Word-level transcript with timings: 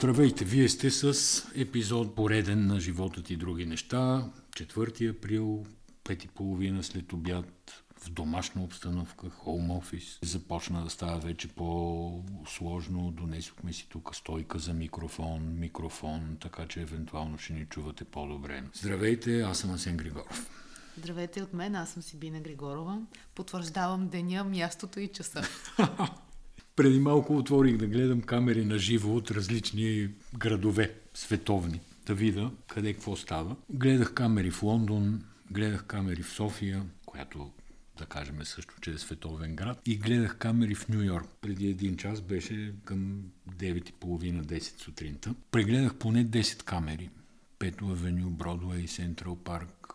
Здравейте, 0.00 0.44
вие 0.44 0.68
сте 0.68 0.90
с 0.90 1.12
епизод 1.54 2.14
пореден 2.14 2.66
на 2.66 2.80
Животът 2.80 3.30
и 3.30 3.36
други 3.36 3.66
неща. 3.66 4.30
4 4.50 5.10
април, 5.10 5.66
5 6.04 6.24
и 6.24 6.28
половина 6.28 6.82
след 6.82 7.12
обяд, 7.12 7.84
в 8.00 8.10
домашна 8.10 8.62
обстановка, 8.62 9.30
хоум 9.30 9.70
офис. 9.70 10.18
Започна 10.22 10.84
да 10.84 10.90
става 10.90 11.18
вече 11.18 11.48
по-сложно. 11.48 13.10
Донесохме 13.10 13.72
си 13.72 13.86
тук 13.88 14.16
стойка 14.16 14.58
за 14.58 14.74
микрофон, 14.74 15.58
микрофон, 15.58 16.36
така 16.40 16.66
че 16.68 16.80
евентуално 16.80 17.38
ще 17.38 17.52
ни 17.52 17.66
чувате 17.66 18.04
по-добре. 18.04 18.64
Здравейте, 18.74 19.40
аз 19.40 19.58
съм 19.58 19.70
Асен 19.70 19.96
Григоров. 19.96 20.50
Здравейте 20.98 21.42
от 21.42 21.52
мен, 21.52 21.74
аз 21.74 21.90
съм 21.90 22.02
Сибина 22.02 22.40
Григорова. 22.40 23.02
Потвърждавам 23.34 24.08
деня, 24.08 24.44
мястото 24.44 25.00
и 25.00 25.08
часа. 25.08 25.42
Преди 26.80 27.00
малко 27.00 27.36
отворих 27.36 27.76
да 27.76 27.86
гледам 27.86 28.22
камери 28.22 28.64
на 28.64 28.78
живо 28.78 29.16
от 29.16 29.30
различни 29.30 30.08
градове, 30.38 30.94
световни, 31.14 31.80
да 32.06 32.14
видя 32.14 32.50
къде 32.68 32.92
какво 32.92 33.16
става. 33.16 33.56
Гледах 33.70 34.14
камери 34.14 34.50
в 34.50 34.62
Лондон, 34.62 35.24
гледах 35.50 35.84
камери 35.84 36.22
в 36.22 36.30
София, 36.30 36.82
която 37.06 37.50
да 37.98 38.06
кажем 38.06 38.44
също, 38.44 38.74
че 38.80 38.90
е 38.90 38.98
световен 38.98 39.56
град. 39.56 39.80
И 39.86 39.96
гледах 39.96 40.36
камери 40.38 40.74
в 40.74 40.88
Нью 40.88 41.02
Йорк. 41.02 41.26
Преди 41.40 41.68
един 41.68 41.96
час 41.96 42.20
беше 42.20 42.72
към 42.84 43.22
9.30-10 43.58 44.80
сутринта. 44.82 45.34
Прегледах 45.50 45.94
поне 45.94 46.26
10 46.26 46.62
камери. 46.62 47.10
Пето 47.58 47.86
авеню, 47.86 48.30
Бродвей, 48.30 48.86
Сентрал 48.86 49.36
парк, 49.36 49.94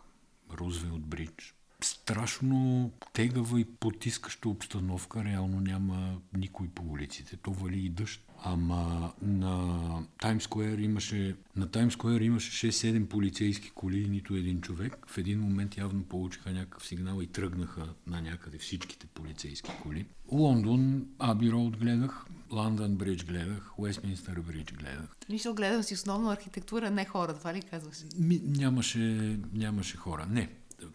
Рузвелт 0.52 1.02
Бридж, 1.02 1.55
страшно 2.06 2.90
тегава 3.12 3.60
и 3.60 3.64
потискаща 3.64 4.48
обстановка. 4.48 5.24
Реално 5.24 5.60
няма 5.60 6.20
никой 6.36 6.68
по 6.68 6.82
улиците. 6.82 7.36
То 7.36 7.50
вали 7.50 7.78
и 7.78 7.88
дъжд. 7.88 8.22
Ама 8.42 9.12
на 9.22 10.04
Таймс 10.20 10.44
Скуер 10.44 10.78
имаше, 10.78 11.36
на 11.56 11.70
Таймс 11.70 11.92
Скуер 11.92 12.20
имаше 12.20 12.68
6-7 12.68 13.06
полицейски 13.06 13.70
коли 13.74 13.98
и 14.00 14.08
нито 14.08 14.34
един 14.34 14.60
човек. 14.60 14.96
В 15.06 15.18
един 15.18 15.40
момент 15.40 15.76
явно 15.76 16.02
получиха 16.02 16.52
някакъв 16.52 16.86
сигнал 16.86 17.22
и 17.22 17.26
тръгнаха 17.26 17.88
на 18.06 18.20
някъде 18.20 18.58
всичките 18.58 19.06
полицейски 19.06 19.70
коли. 19.82 20.06
Лондон, 20.32 21.06
Аби 21.18 21.52
Роуд 21.52 21.76
гледах, 21.76 22.26
Лондон 22.52 22.96
Бридж 22.96 23.24
гледах, 23.24 23.78
Уестминстър 23.78 24.40
Бридж 24.40 24.72
гледах. 24.72 25.16
Нищо 25.28 25.54
гледам 25.54 25.82
си 25.82 25.94
основно 25.94 26.30
архитектура, 26.30 26.90
не 26.90 27.04
хора, 27.04 27.34
това 27.34 27.54
ли 27.54 27.62
казваш? 27.62 27.96
Ми, 28.18 28.40
нямаше, 28.44 29.38
нямаше 29.52 29.96
хора. 29.96 30.26
Не, 30.30 30.48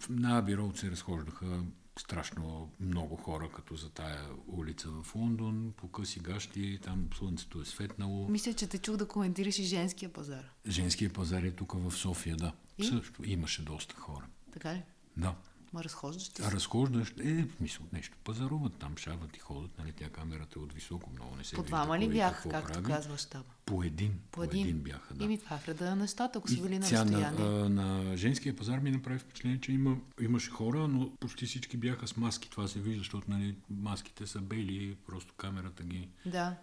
на 0.09 0.37
Аби 0.37 0.57
Роуд 0.57 0.77
се 0.77 0.91
разхождаха 0.91 1.63
страшно 1.99 2.71
много 2.79 3.15
хора, 3.15 3.49
като 3.55 3.75
за 3.75 3.89
тая 3.89 4.19
улица 4.47 4.89
в 4.89 5.15
Лондон, 5.15 5.73
по 5.77 5.87
къси 5.87 6.19
гащи, 6.19 6.79
там 6.83 7.07
слънцето 7.17 7.61
е 7.61 7.65
светнало. 7.65 8.27
Мисля, 8.29 8.53
че 8.53 8.67
те 8.67 8.77
чух 8.77 8.97
да 8.97 9.07
коментираш 9.07 9.59
и 9.59 9.63
женския 9.63 10.13
пазар. 10.13 10.51
Женския 10.67 11.13
пазар 11.13 11.43
е 11.43 11.51
тук 11.51 11.73
в 11.73 11.91
София, 11.91 12.35
да. 12.35 12.53
И? 12.77 12.83
Също 12.83 13.23
имаше 13.25 13.61
доста 13.61 13.95
хора. 13.95 14.27
Така 14.53 14.73
ли? 14.73 14.83
Да. 15.17 15.35
Ма 15.73 15.83
разхождаш 15.83 16.31
А 16.43 16.51
разхождаш, 16.51 17.13
е, 17.23 17.43
в 17.43 17.55
смисъл, 17.57 17.85
нещо 17.93 18.17
пазаруват, 18.23 18.73
там 18.73 18.97
шават 18.97 19.37
и 19.37 19.39
ходят, 19.39 19.77
нали, 19.77 19.91
тя 19.91 20.09
камерата 20.09 20.59
е 20.59 20.61
от 20.61 20.73
високо, 20.73 21.09
много 21.09 21.35
не 21.35 21.43
се 21.43 21.55
По 21.55 21.63
двама 21.63 21.99
ли 21.99 22.09
бяха, 22.09 22.49
както 22.49 22.73
прави. 22.73 22.85
казваш 22.85 23.25
там? 23.25 23.43
По 23.65 23.83
един. 23.83 24.19
По 24.31 24.43
един, 24.43 24.63
по 24.63 24.67
един 24.67 24.79
бяха, 24.79 25.13
да. 25.13 25.25
Ими 25.25 25.37
това 25.37 25.59
е 25.67 25.73
на 25.83 25.95
нещата, 25.95 26.39
ако 26.39 26.47
си 26.47 26.61
били 26.61 26.79
на 26.79 26.91
разстояние. 26.91 27.31
На, 27.31 27.69
на, 27.69 28.17
женския 28.17 28.55
пазар 28.55 28.79
ми 28.79 28.91
направи 28.91 29.19
впечатление, 29.19 29.61
че 29.61 29.71
има, 29.71 29.97
имаше 30.21 30.51
хора, 30.51 30.87
но 30.87 31.11
почти 31.19 31.45
всички 31.45 31.77
бяха 31.77 32.07
с 32.07 32.17
маски. 32.17 32.49
Това 32.49 32.67
се 32.67 32.79
вижда, 32.79 32.99
защото 32.99 33.31
нали, 33.31 33.55
маските 33.69 34.27
са 34.27 34.39
бели, 34.39 34.97
просто 35.05 35.33
камерата 35.33 35.83
ги... 35.83 36.09
Да 36.25 36.55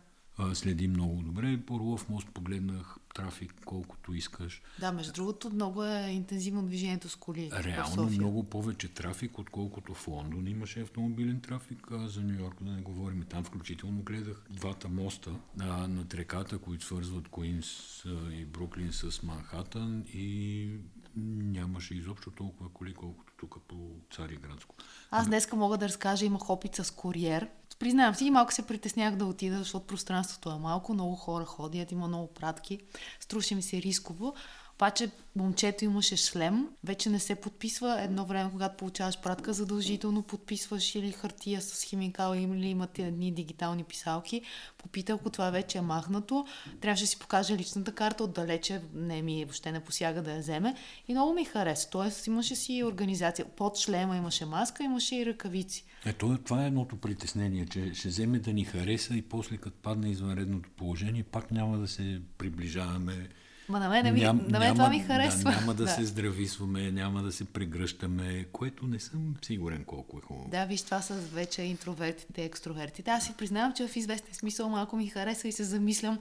следи 0.55 0.89
много 0.89 1.23
добре. 1.23 1.61
По 1.67 1.75
Орлов 1.75 2.09
мост 2.09 2.29
погледнах 2.35 2.97
трафик 3.19 3.55
колкото 3.65 4.15
искаш. 4.15 4.63
Да, 4.81 4.93
между 4.93 5.13
другото 5.13 5.51
много 5.51 5.85
е 5.85 6.11
интензивно 6.11 6.67
движението 6.67 7.09
с 7.09 7.17
коли. 7.17 7.51
Реално 7.53 8.11
много 8.11 8.45
повече 8.45 8.89
трафик, 8.89 9.39
отколкото 9.39 9.95
в 9.95 10.09
Лондон 10.09 10.47
имаше 10.47 10.81
автомобилен 10.81 11.41
трафик, 11.41 11.87
а 11.93 12.09
за 12.09 12.21
Нью 12.21 12.41
Йорк 12.41 12.63
да 12.63 12.73
не 12.73 12.83
говорим. 12.83 13.25
Там 13.29 13.45
включително 13.45 14.03
гледах 14.03 14.43
двата 14.51 14.89
моста 14.89 15.31
а, 15.61 15.89
над 15.89 16.15
реката, 16.15 16.59
които 16.59 16.85
свързват 16.85 17.29
Куинс 17.29 18.03
и 18.33 18.45
Бруклин 18.45 18.93
с 18.93 19.23
Манхатън 19.23 20.05
и 20.15 20.71
нямаше 21.17 21.95
изобщо 21.95 22.31
толкова 22.31 22.71
коли, 22.73 22.95
колкото 22.95 23.33
тук 23.37 23.57
по 23.69 23.91
Цариградско. 24.11 24.75
Аз 25.11 25.27
днеска 25.27 25.57
мога 25.57 25.79
да 25.79 25.89
разкажа, 25.89 26.25
имах 26.25 26.51
опит 26.51 26.77
с 26.77 26.91
куриер. 26.91 27.49
Признавам 27.79 28.15
си, 28.15 28.31
малко 28.31 28.53
се 28.53 28.67
притеснях 28.67 29.17
да 29.17 29.25
отида, 29.25 29.59
защото 29.59 29.87
пространството 29.87 30.51
е 30.51 30.59
малко, 30.59 30.95
много 30.95 31.17
хора 31.17 31.45
ходят, 31.45 31.93
има 31.93 32.09
много 32.09 32.35
пратки, 32.35 32.79
струваше 33.21 33.55
ми 33.55 33.63
се 33.63 33.83
рисково. 33.83 34.35
Обаче 34.79 35.11
момчето 35.37 35.85
имаше 35.85 36.17
шлем, 36.17 36.69
вече 36.85 37.11
не 37.11 37.19
се 37.19 37.35
подписва. 37.35 38.03
Едно 38.03 38.25
време, 38.25 38.51
когато 38.51 38.77
получаваш 38.77 39.21
пратка, 39.21 39.53
задължително 39.53 40.23
подписваш 40.23 40.95
или 40.95 41.13
хартия 41.13 41.63
с 41.63 41.83
химикал 41.83 42.35
или 42.35 42.67
имате 42.67 43.03
едни 43.03 43.33
дигитални 43.33 43.85
писалки. 43.85 44.43
Попита, 44.79 45.13
ако 45.13 45.31
това 45.31 45.51
вече 45.51 45.79
е 45.79 45.81
махнато. 45.81 46.47
Трябваше 46.81 47.03
да 47.03 47.07
си 47.07 47.19
покажа 47.19 47.57
личната 47.57 47.93
карта 47.95 48.25
отдалече, 48.25 48.81
не 48.95 49.23
ми 49.23 49.45
въобще 49.45 49.73
не 49.73 49.81
посяга 49.81 50.23
да 50.23 50.33
я 50.33 50.41
вземе. 50.41 50.75
И 51.09 51.13
много 51.13 51.33
ми 51.33 51.45
хареса. 51.45 51.91
Тоест 51.91 52.27
имаше 52.27 52.57
си 52.57 52.85
организация. 52.85 53.45
Под 53.57 53.79
шлема 53.79 54.17
имаше 54.17 54.45
маска, 54.45 54.85
имаше 54.85 55.17
и 55.17 55.27
ръкавици. 55.27 55.85
Ето, 56.07 56.39
това 56.45 56.65
е 56.65 56.67
едното 56.67 56.97
притеснение, 56.97 57.67
че 57.67 57.95
ще 57.95 58.09
вземе 58.09 58.39
да 58.39 58.53
ни 58.53 58.65
хареса 58.65 59.15
и 59.15 59.23
после 59.23 59.57
като 59.57 59.77
падне 59.83 60.11
извънредното 60.11 60.71
положение, 60.77 61.23
пак 61.23 61.51
няма 61.51 61.79
да 61.79 61.89
се 61.89 62.21
приближаваме 62.39 63.29
Ма 63.69 63.79
на 63.79 63.89
мен, 63.89 64.15
ми, 64.15 64.21
Ням, 64.21 64.37
на 64.37 64.59
мен 64.59 64.69
няма, 64.69 64.75
това 64.75 64.89
ми 64.89 65.01
харесва. 65.01 65.51
Да, 65.51 65.61
няма 65.61 65.75
да, 65.75 65.85
да 65.85 65.91
се 65.91 66.05
здрависваме, 66.05 66.91
няма 66.91 67.23
да 67.23 67.33
се 67.33 67.45
прегръщаме, 67.45 68.45
което 68.53 68.87
не 68.87 69.01
съм 69.01 69.35
сигурен 69.43 69.85
колко 69.85 70.19
е 70.19 70.21
хубаво. 70.21 70.49
Да, 70.51 70.65
виж, 70.65 70.83
това 70.83 71.03
са 71.03 71.15
вече 71.15 71.63
интровертите, 71.63 72.45
екстровертите. 72.45 73.11
Аз 73.11 73.25
си 73.25 73.35
признавам, 73.39 73.73
че 73.73 73.89
в 73.89 73.97
известен 73.97 74.35
смисъл 74.35 74.69
малко 74.69 74.97
ми 74.97 75.09
хареса 75.09 75.49
и 75.49 75.53
се 75.53 75.65
замислям, 75.65 76.19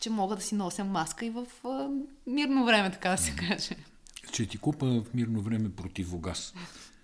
че 0.00 0.10
мога 0.10 0.36
да 0.36 0.42
си 0.42 0.54
нося 0.54 0.84
маска 0.84 1.26
и 1.26 1.30
в 1.30 1.46
а, 1.64 1.88
мирно 2.26 2.64
време, 2.64 2.90
така 2.90 3.10
да 3.10 3.18
се 3.18 3.36
каже. 3.36 3.76
Ще 4.32 4.46
ти 4.46 4.58
купа 4.58 4.86
в 4.86 5.14
мирно 5.14 5.40
време 5.40 5.70
противогаз. 5.70 6.54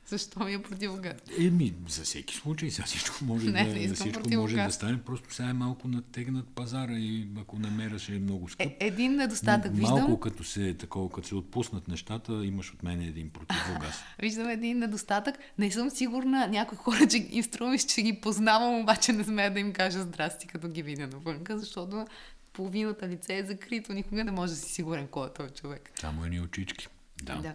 Защо 0.07 0.45
ми 0.45 0.53
е 0.53 0.63
противогаз? 0.63 1.15
Еми, 1.39 1.75
за 1.89 2.03
всеки 2.03 2.35
случай, 2.35 2.71
сега 2.71 2.87
всичко 2.87 3.25
може, 3.25 3.47
не, 3.51 3.65
да, 3.65 3.81
не 3.89 3.95
всичко 3.95 4.23
може 4.31 4.57
да 4.57 4.71
стане. 4.71 5.03
Просто 5.03 5.35
сега 5.35 5.49
е 5.49 5.53
малко 5.53 5.89
натегнат 5.89 6.49
пазара 6.49 6.93
и 6.93 7.29
ако 7.39 7.59
намераш 7.59 8.09
е 8.09 8.13
много 8.13 8.49
скъп. 8.49 8.67
Е, 8.67 8.77
един 8.81 9.17
недостатък 9.17 9.73
Но, 9.73 9.77
виждам. 9.77 9.99
Малко 9.99 10.21
като 10.21 10.45
се, 10.45 10.75
такова, 10.75 11.11
като 11.11 11.29
се 11.29 11.35
отпуснат 11.35 11.89
нещата, 11.89 12.33
имаш 12.45 12.73
от 12.73 12.83
мен 12.83 13.03
един 13.03 13.31
противогаз. 13.31 13.95
виждам 14.19 14.49
един 14.49 14.79
недостатък. 14.79 15.35
Не 15.59 15.71
съм 15.71 15.91
сигурна, 15.91 16.47
някои 16.47 16.79
хора, 16.79 17.07
че 17.11 17.29
им 17.31 17.45
струва, 17.45 17.79
че 17.79 18.03
ги 18.03 18.21
познавам, 18.21 18.81
обаче 18.81 19.13
не 19.13 19.25
смея 19.25 19.55
да 19.55 19.61
им 19.61 19.73
кажа 19.73 20.03
здрасти, 20.03 20.47
като 20.47 20.69
ги 20.69 20.83
видя 20.83 21.07
навънка, 21.07 21.59
защото 21.59 22.07
половината 22.53 23.09
лице 23.09 23.39
е 23.39 23.45
закрито. 23.45 23.93
Никога 23.93 24.25
не 24.25 24.31
може 24.31 24.53
да 24.53 24.59
си 24.59 24.73
сигурен 24.73 25.07
кой 25.07 25.27
е 25.27 25.33
този 25.33 25.51
човек. 25.51 25.91
Само 26.01 26.25
едни 26.25 26.41
очички. 26.41 26.89
Да. 27.23 27.37
да. 27.37 27.55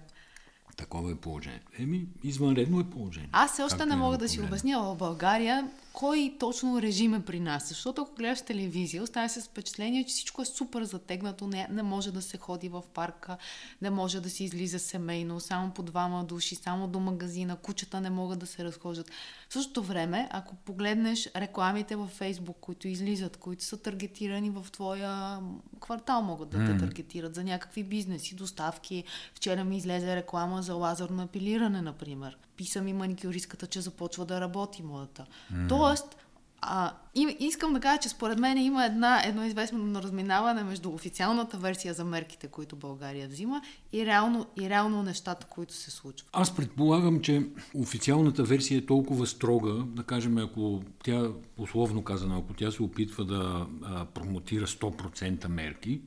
Такова 0.80 1.12
е 1.12 1.16
положението. 1.16 1.72
Еми, 1.80 2.08
извънредно 2.24 2.80
е 2.80 2.90
положение. 2.90 3.30
Аз 3.32 3.54
все 3.54 3.64
още 3.64 3.86
не 3.86 3.96
мога 3.96 4.18
да 4.18 4.30
си 4.30 4.42
обясня 4.42 4.84
в 4.84 4.96
България 4.96 5.70
кой 6.00 6.36
точно 6.40 6.82
режим 6.82 7.14
е 7.14 7.26
при 7.26 7.40
нас. 7.40 7.68
Защото 7.68 8.02
ако 8.02 8.16
гледаш 8.16 8.42
телевизия, 8.42 9.04
остава 9.04 9.30
се 9.30 9.42
впечатление, 9.42 10.04
че 10.04 10.14
всичко 10.14 10.42
е 10.42 10.46
супер 10.46 10.84
затегнато, 10.84 11.48
не, 11.48 11.68
не 11.72 11.84
може 11.84 12.12
да 12.12 12.22
се 12.22 12.38
ходи 12.38 12.70
в 12.70 12.84
парка, 12.94 13.38
не 13.82 13.90
може 13.90 14.22
да 14.22 14.30
се 14.30 14.44
излиза 14.44 14.80
семейно, 14.80 15.40
само 15.40 15.72
по 15.72 15.84
двама 15.84 16.24
души, 16.24 16.56
само 16.56 16.88
до 16.88 17.00
магазина, 17.00 17.56
кучета 17.56 18.02
не 18.02 18.10
могат 18.10 18.40
да 18.40 18.46
се 18.46 18.64
разхождат. 18.64 19.10
В 19.50 19.54
същото 19.54 19.84
време, 19.84 20.30
ако 20.32 20.56
погледнеш 20.56 21.30
рекламите 21.36 21.96
във 21.96 22.10
Фейсбук, 22.10 22.58
които 22.62 22.88
излизат, 22.88 23.38
които 23.38 23.64
са 23.64 23.78
таргетирани 23.78 24.50
в 24.50 24.66
твоя 24.72 25.40
квартал, 25.80 26.22
могат 26.22 26.50
да 26.50 26.58
mm. 26.58 26.66
те 26.66 26.78
таргетират 26.78 27.36
за 27.36 27.44
някакви 27.44 27.84
бизнеси, 27.84 28.36
доставки. 28.36 29.04
Вчера 29.36 29.64
ми 29.64 29.78
излезе 29.78 30.16
реклама 30.16 30.62
за 30.70 30.76
лазерно 30.76 31.24
апелиране, 31.24 31.82
например 31.82 32.38
писа 32.60 32.82
ми 32.82 32.94
маникюристката, 32.94 33.68
че 33.68 33.82
започва 33.82 34.26
да 34.26 34.42
работи 34.42 34.84
модата. 34.84 35.26
Mm. 35.54 35.70
Тоест, 35.70 36.16
а, 36.62 36.94
и, 37.16 37.38
искам 37.40 37.74
да 37.74 37.80
кажа, 37.80 38.00
че 38.02 38.10
според 38.10 38.40
мен 38.40 38.58
има 38.58 38.86
една, 38.86 39.22
едно 39.26 39.46
известно 39.46 40.02
разминаване 40.02 40.64
между 40.64 40.90
официалната 40.90 41.58
версия 41.58 41.94
за 41.94 42.06
мерките, 42.06 42.48
които 42.48 42.76
България 42.76 43.28
взима 43.28 43.62
и 43.94 44.06
реално, 44.06 44.46
и 44.62 44.70
реално 44.70 45.04
нещата, 45.04 45.46
които 45.46 45.74
се 45.74 45.92
случват. 45.92 46.30
Аз 46.34 46.56
предполагам, 46.56 47.22
че 47.22 47.48
официалната 47.76 48.44
версия 48.44 48.78
е 48.78 48.86
толкова 48.86 49.28
строга, 49.28 49.74
да 49.74 50.04
кажем, 50.04 50.38
ако 50.38 50.82
тя, 51.04 51.32
условно 51.58 52.04
казано, 52.04 52.38
ако 52.38 52.54
тя 52.54 52.72
се 52.72 52.84
опитва 52.84 53.26
да 53.26 53.68
а, 53.84 54.06
промотира 54.06 54.68
100% 54.68 55.48
мерки, 55.48 56.02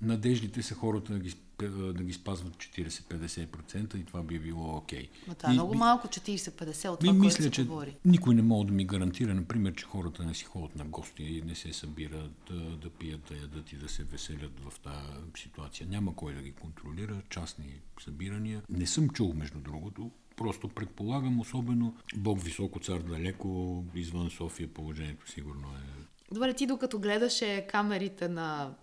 надеждите 0.00 0.62
са 0.62 0.74
хората 0.74 1.12
да 1.12 1.18
ги 1.18 1.34
да 1.58 2.04
ги 2.04 2.12
спазват 2.12 2.56
40-50% 2.56 3.96
и 3.96 4.04
това 4.04 4.22
би 4.22 4.38
било 4.38 4.76
окей. 4.76 5.02
Okay. 5.02 5.08
Но 5.28 5.34
това 5.34 5.50
е 5.50 5.52
много 5.52 5.72
би, 5.72 5.78
малко, 5.78 6.08
40-50 6.08 6.88
от 6.88 7.00
това, 7.00 7.12
ми, 7.12 7.18
мисля, 7.18 7.50
че 7.50 7.64
говори. 7.64 7.96
Никой 8.04 8.34
не 8.34 8.42
може 8.42 8.66
да 8.66 8.72
ми 8.72 8.84
гарантира, 8.84 9.34
например, 9.34 9.74
че 9.74 9.84
хората 9.84 10.24
не 10.24 10.34
си 10.34 10.44
ходят 10.44 10.76
на 10.76 10.84
гости 10.84 11.22
и 11.22 11.42
не 11.42 11.54
се 11.54 11.72
събират 11.72 12.32
да, 12.50 12.76
да 12.76 12.90
пият, 12.90 13.20
да 13.28 13.36
ядат 13.36 13.72
и 13.72 13.76
да 13.76 13.88
се 13.88 14.04
веселят 14.04 14.60
в 14.60 14.80
тази 14.80 15.42
ситуация. 15.42 15.86
Няма 15.86 16.16
кой 16.16 16.34
да 16.34 16.42
ги 16.42 16.52
контролира, 16.52 17.22
частни 17.30 17.80
събирания. 18.04 18.62
Не 18.70 18.86
съм 18.86 19.08
чул, 19.08 19.32
между 19.32 19.58
другото, 19.58 20.10
Просто 20.36 20.68
предполагам, 20.68 21.40
особено 21.40 21.94
Бог 22.16 22.42
високо, 22.42 22.80
цар 22.80 22.98
далеко, 22.98 23.84
извън 23.94 24.30
София 24.30 24.68
положението 24.68 25.30
сигурно 25.30 25.68
е. 25.68 26.34
Добре, 26.34 26.54
ти 26.54 26.66
докато 26.66 26.98
гледаше 26.98 27.66
камерите 27.68 28.28
на 28.28 28.74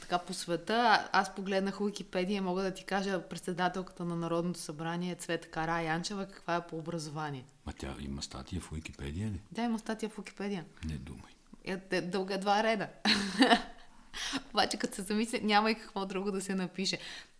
така 0.00 0.18
по 0.18 0.34
света, 0.34 1.08
аз 1.12 1.34
погледнах 1.34 1.80
Уикипедия, 1.80 2.42
мога 2.42 2.62
да 2.62 2.74
ти 2.74 2.84
кажа 2.84 3.22
председателката 3.28 4.04
на 4.04 4.16
Народното 4.16 4.58
събрание 4.58 5.14
Цвета 5.14 5.48
Кара 5.48 5.82
Янчева, 5.82 6.26
каква 6.26 6.56
е 6.56 6.66
по 6.66 6.78
образование. 6.78 7.44
Ма 7.66 7.72
тя 7.72 7.94
има 8.00 8.22
статия 8.22 8.60
в 8.60 8.72
Уикипедия 8.72 9.30
ли? 9.30 9.40
Да, 9.52 9.62
има 9.62 9.78
статия 9.78 10.08
в 10.08 10.18
Уикипедия. 10.18 10.64
Не 10.84 10.94
думай. 10.94 11.32
Е, 11.64 11.80
е, 11.90 12.00
дълга 12.00 12.38
два 12.38 12.62
реда. 12.62 12.88
Обаче, 14.50 14.76
като 14.76 14.94
се 14.94 15.02
замисля, 15.02 15.38
няма 15.42 15.70
и 15.70 15.74
какво 15.74 16.06
друго 16.06 16.30
да 16.30 16.40
се 16.40 16.54
напише. 16.54 16.98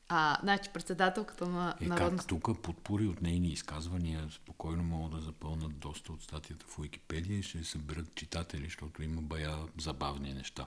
А, 0.09 0.38
значи, 0.43 0.71
председателката 0.75 1.47
на 1.47 1.75
е, 1.81 1.87
Народно... 1.87 2.19
Как 2.19 2.27
тук 2.27 2.62
подпори 2.62 3.06
от 3.06 3.23
нейни 3.23 3.49
изказвания 3.49 4.29
спокойно 4.31 4.83
могат 4.83 5.12
да 5.12 5.21
запълнат 5.21 5.79
доста 5.79 6.12
от 6.12 6.23
статията 6.23 6.67
в 6.69 6.79
Уикипедия 6.79 7.38
и 7.38 7.43
ще 7.43 7.65
съберат 7.65 8.15
читатели, 8.15 8.65
защото 8.65 9.03
има 9.03 9.23
бая 9.23 9.56
забавни 9.79 10.35
неща. 10.35 10.67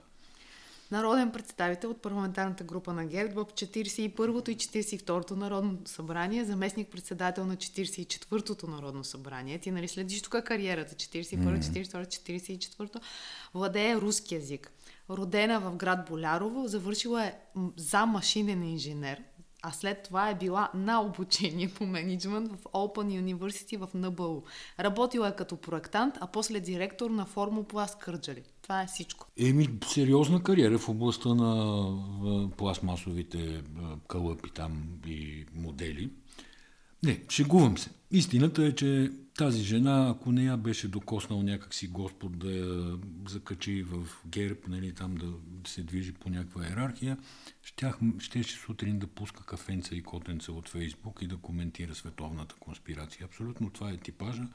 Народен 0.90 1.30
представител 1.30 1.90
от 1.90 2.02
парламентарната 2.02 2.64
група 2.64 2.92
на 2.92 3.06
ГЕРБ 3.06 3.44
в 3.44 3.44
41-то 3.44 4.50
и 4.50 4.56
42-то 4.56 5.36
Народно 5.36 5.78
събрание, 5.84 6.44
заместник 6.44 6.90
председател 6.90 7.46
на 7.46 7.56
44-то 7.56 8.66
Народно 8.66 9.04
събрание. 9.04 9.58
Ти 9.58 9.70
нали 9.70 9.88
следиш 9.88 10.22
тук 10.22 10.44
кариерата 10.44 10.94
41-то, 10.94 11.62
42-то, 11.62 12.32
44-то. 12.32 13.00
Владее 13.54 13.96
руски 13.96 14.34
язик. 14.34 14.72
Родена 15.10 15.60
в 15.60 15.76
град 15.76 16.08
Болярово, 16.08 16.68
завършила 16.68 17.24
е 17.24 17.34
за 17.76 18.06
машинен 18.06 18.62
инженер, 18.62 19.22
а 19.68 19.72
след 19.72 20.02
това 20.02 20.30
е 20.30 20.34
била 20.34 20.70
на 20.74 21.00
обучение 21.00 21.68
по 21.68 21.86
менеджмент 21.86 22.48
в 22.48 22.64
Open 22.64 23.36
University 23.36 23.78
в 23.78 23.94
НБУ. 23.94 24.42
Работила 24.80 25.28
е 25.28 25.36
като 25.36 25.56
проектант, 25.56 26.14
а 26.20 26.26
после 26.26 26.60
директор 26.60 27.10
на 27.10 27.26
Формопласт 27.26 27.98
Кърджали. 27.98 28.42
Това 28.62 28.82
е 28.82 28.86
всичко. 28.86 29.26
Еми, 29.38 29.68
сериозна 29.86 30.42
кариера 30.42 30.78
в 30.78 30.88
областта 30.88 31.34
на 31.34 31.84
пластмасовите 32.56 33.62
кълъпи 34.08 34.50
там 34.50 34.84
и 35.06 35.44
модели. 35.54 36.10
Не, 37.02 37.22
шегувам 37.28 37.78
се. 37.78 37.90
Истината 38.10 38.64
е, 38.64 38.74
че 38.74 39.10
тази 39.36 39.62
жена, 39.62 40.08
ако 40.10 40.32
не 40.32 40.44
я 40.44 40.56
беше 40.56 40.88
докоснал 40.88 41.42
някакси 41.42 41.88
Господ 41.88 42.38
да 42.38 42.52
я 42.52 42.98
закачи 43.28 43.82
в 43.82 44.08
герб, 44.26 44.68
нали, 44.68 44.94
там 44.94 45.14
да 45.14 45.32
се 45.68 45.82
движи 45.82 46.12
по 46.12 46.30
някаква 46.30 46.64
иерархия, 46.64 47.18
щях, 47.62 47.98
щеше 48.18 48.56
сутрин 48.56 48.98
да 48.98 49.06
пуска 49.06 49.44
кафенца 49.44 49.94
и 49.94 50.02
котенца 50.02 50.52
от 50.52 50.68
Фейсбук 50.68 51.18
и 51.22 51.26
да 51.26 51.36
коментира 51.36 51.94
световната 51.94 52.54
конспирация. 52.54 53.24
Абсолютно 53.24 53.70
това 53.70 53.90
е 53.90 53.96
типажа. 53.96 54.48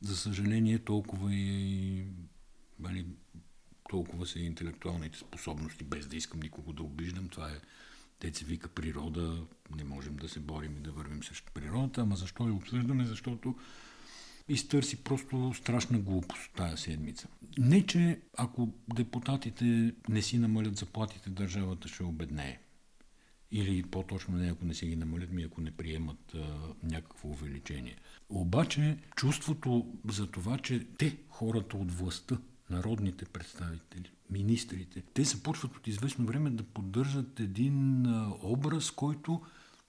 За 0.00 0.16
съжаление, 0.16 0.78
толкова 0.78 1.34
и 1.34 2.06
нали, 2.80 3.06
толкова 3.90 4.26
са 4.26 4.38
интелектуалните 4.38 5.18
способности, 5.18 5.84
без 5.84 6.06
да 6.06 6.16
искам 6.16 6.40
никого 6.40 6.72
да 6.72 6.82
обиждам. 6.82 7.28
Това 7.28 7.50
е 7.50 7.60
те 8.18 8.34
се 8.34 8.44
вика 8.44 8.68
природа, 8.68 9.46
не 9.76 9.84
можем 9.84 10.16
да 10.16 10.28
се 10.28 10.40
борим 10.40 10.76
и 10.76 10.80
да 10.80 10.92
вървим 10.92 11.22
срещу 11.22 11.52
природата, 11.54 12.00
ама 12.00 12.16
защо 12.16 12.46
я 12.46 12.54
обсъждаме? 12.54 13.04
Защото 13.04 13.54
изтърси 14.48 14.96
просто 15.04 15.54
страшна 15.54 15.98
глупост 15.98 16.50
тая 16.56 16.76
седмица. 16.76 17.28
Не, 17.58 17.86
че 17.86 18.20
ако 18.38 18.68
депутатите 18.94 19.94
не 20.08 20.22
си 20.22 20.38
намалят 20.38 20.76
заплатите, 20.76 21.30
държавата 21.30 21.88
ще 21.88 22.02
обеднее. 22.02 22.58
Или 23.54 23.82
по-точно 23.82 24.36
не, 24.36 24.50
ако 24.50 24.64
не 24.64 24.74
си 24.74 24.86
ги 24.86 24.96
намалят, 24.96 25.32
ми 25.32 25.42
ако 25.42 25.60
не 25.60 25.70
приемат 25.70 26.34
а, 26.34 26.38
някакво 26.82 27.28
увеличение. 27.28 27.96
Обаче 28.28 28.98
чувството 29.16 29.94
за 30.08 30.26
това, 30.26 30.58
че 30.58 30.86
те, 30.98 31.16
хората 31.28 31.76
от 31.76 31.92
властта, 31.92 32.38
народните 32.70 33.24
представители, 33.24 34.10
министрите, 34.30 35.02
те 35.14 35.24
започват 35.24 35.76
от 35.76 35.86
известно 35.86 36.26
време 36.26 36.50
да 36.50 36.62
поддържат 36.62 37.40
един 37.40 38.06
а, 38.06 38.32
образ, 38.42 38.90
който 38.90 39.40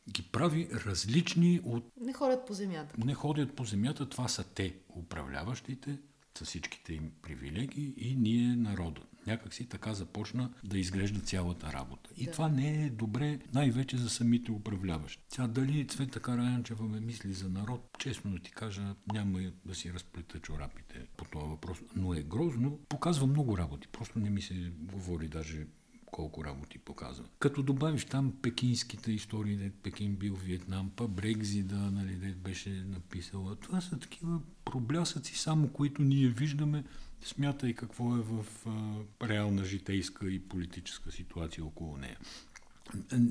ги 0.09 0.23
прави 0.31 0.69
различни 0.85 1.61
от... 1.63 1.91
Не 2.01 2.13
ходят 2.13 2.47
по 2.47 2.53
земята. 2.53 2.95
Не 2.97 3.13
ходят 3.13 3.55
по 3.55 3.65
земята, 3.65 4.09
това 4.09 4.27
са 4.27 4.43
те, 4.43 4.75
управляващите, 4.89 5.97
с 6.37 6.45
всичките 6.45 6.93
им 6.93 7.11
привилегии 7.21 7.93
и 7.97 8.15
ние 8.15 8.55
народа. 8.55 9.01
Някак 9.27 9.53
си 9.53 9.69
така 9.69 9.93
започна 9.93 10.53
да 10.63 10.79
изглежда 10.79 11.19
цялата 11.19 11.73
работа. 11.73 12.09
И 12.17 12.25
да. 12.25 12.31
това 12.31 12.49
не 12.49 12.85
е 12.85 12.89
добре 12.89 13.39
най-вече 13.53 13.97
за 13.97 14.09
самите 14.09 14.51
управляващи. 14.51 15.23
Сега 15.29 15.47
дали 15.47 15.87
Цвета 15.87 16.19
Караянчева 16.19 16.83
ме 16.83 16.99
мисли 16.99 17.33
за 17.33 17.49
народ, 17.49 17.89
честно 17.99 18.31
да 18.31 18.39
ти 18.39 18.51
кажа, 18.51 18.95
няма 19.13 19.39
да 19.65 19.75
си 19.75 19.93
разплета 19.93 20.39
чорапите 20.39 21.07
по 21.17 21.25
този 21.25 21.45
въпрос, 21.45 21.77
но 21.95 22.13
е 22.13 22.23
грозно. 22.23 22.79
Показва 22.89 23.27
много 23.27 23.57
работи, 23.57 23.87
просто 23.87 24.19
не 24.19 24.29
ми 24.29 24.41
се 24.41 24.71
говори 24.79 25.27
даже 25.27 25.67
колко 26.13 26.43
работи 26.45 26.77
показва. 26.77 27.25
Като 27.39 27.63
добавиш 27.63 28.05
там 28.05 28.33
пекинските 28.41 29.11
истории, 29.11 29.55
де 29.55 29.71
Пекин 29.83 30.15
бил 30.15 30.35
Виетнам, 30.35 30.91
па 30.95 31.07
Брекзида, 31.07 31.75
нали, 31.75 32.15
де 32.15 32.27
беше 32.27 32.69
написала. 32.69 33.55
Това 33.55 33.81
са 33.81 33.99
такива 33.99 34.39
проблясъци, 34.65 35.37
само 35.37 35.67
които 35.67 36.01
ние 36.01 36.27
виждаме. 36.27 36.83
Смятай 37.21 37.73
какво 37.73 38.15
е 38.15 38.21
в 38.21 38.45
а, 38.67 39.27
реална 39.27 39.65
житейска 39.65 40.29
и 40.31 40.39
политическа 40.39 41.11
ситуация 41.11 41.65
около 41.65 41.97
нея. 41.97 42.17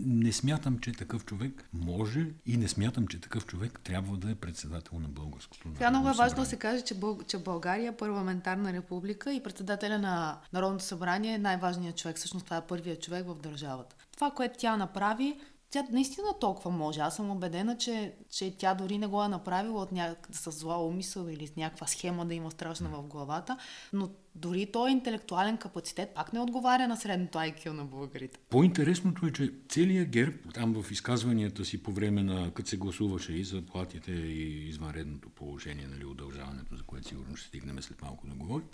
Не 0.07 0.33
смятам, 0.33 0.79
че 0.79 0.93
такъв 0.93 1.25
човек 1.25 1.69
може 1.73 2.27
и 2.47 2.57
не 2.57 2.69
смятам, 2.69 3.07
че 3.07 3.21
такъв 3.21 3.47
човек 3.47 3.81
трябва 3.85 4.17
да 4.17 4.31
е 4.31 4.35
председател 4.35 4.99
на 4.99 5.09
българското 5.09 5.69
народно 5.69 5.79
Сега 5.79 5.91
много 5.91 6.09
е 6.09 6.13
важно 6.13 6.37
да 6.37 6.47
се 6.47 6.57
каже, 6.57 6.85
че, 6.85 6.95
Бъл... 6.95 7.19
че 7.27 7.39
България 7.39 7.89
е 7.89 7.97
парламентарна 7.97 8.73
република 8.73 9.33
и 9.33 9.43
председателя 9.43 9.99
на 9.99 10.39
Народното 10.53 10.85
събрание 10.85 11.35
е 11.35 11.39
най-важният 11.39 11.97
човек. 11.97 12.17
Всъщност 12.17 12.45
това 12.45 12.57
е 12.57 12.67
първият 12.67 13.03
човек 13.03 13.27
в 13.27 13.41
държавата. 13.43 13.97
Това, 14.15 14.31
което 14.31 14.59
тя 14.59 14.77
направи, 14.77 15.41
тя 15.73 15.87
наистина 15.93 16.27
толкова 16.41 16.71
може. 16.71 17.01
Аз 17.01 17.17
съм 17.17 17.31
убедена, 17.31 17.77
че, 17.79 18.13
че 18.31 18.57
тя 18.59 18.75
дори 18.75 18.99
не 18.99 19.07
го 19.07 19.25
е 19.25 19.29
направила 19.29 19.83
от 19.83 19.93
няк... 19.93 20.29
с 20.33 20.51
зла 20.51 20.87
умисъл 20.87 21.29
или 21.29 21.47
с 21.47 21.57
някаква 21.57 21.87
схема 21.87 22.27
да 22.27 22.35
има 22.35 22.51
страшна 22.51 22.89
в 22.89 23.03
главата, 23.03 23.59
но 23.93 24.11
дори 24.35 24.73
този 24.73 24.93
интелектуален 24.93 25.57
капацитет 25.57 26.15
пак 26.15 26.33
не 26.33 26.41
отговаря 26.41 26.89
на 26.89 26.97
средното 26.97 27.39
IQ 27.39 27.67
на 27.67 27.85
българите. 27.85 28.39
По-интересното 28.51 29.27
е, 29.27 29.33
че 29.33 29.53
целият 29.69 30.09
герб, 30.09 30.35
там 30.55 30.83
в 30.83 30.91
изказванията 30.91 31.65
си 31.65 31.83
по 31.83 31.93
време 31.93 32.23
на, 32.23 32.51
като 32.51 32.69
се 32.69 32.77
гласуваше 32.77 33.33
и 33.33 33.45
за 33.45 33.63
платите 33.63 34.13
и 34.13 34.69
извънредното 34.69 35.29
положение, 35.29 35.87
нали, 35.87 36.05
удължаването, 36.05 36.77
за 36.77 36.83
което 36.83 37.09
сигурно 37.09 37.37
ще 37.37 37.49
стигнем 37.49 37.83
след 37.83 38.03
малко 38.03 38.27
да 38.27 38.35
говорим, 38.35 38.67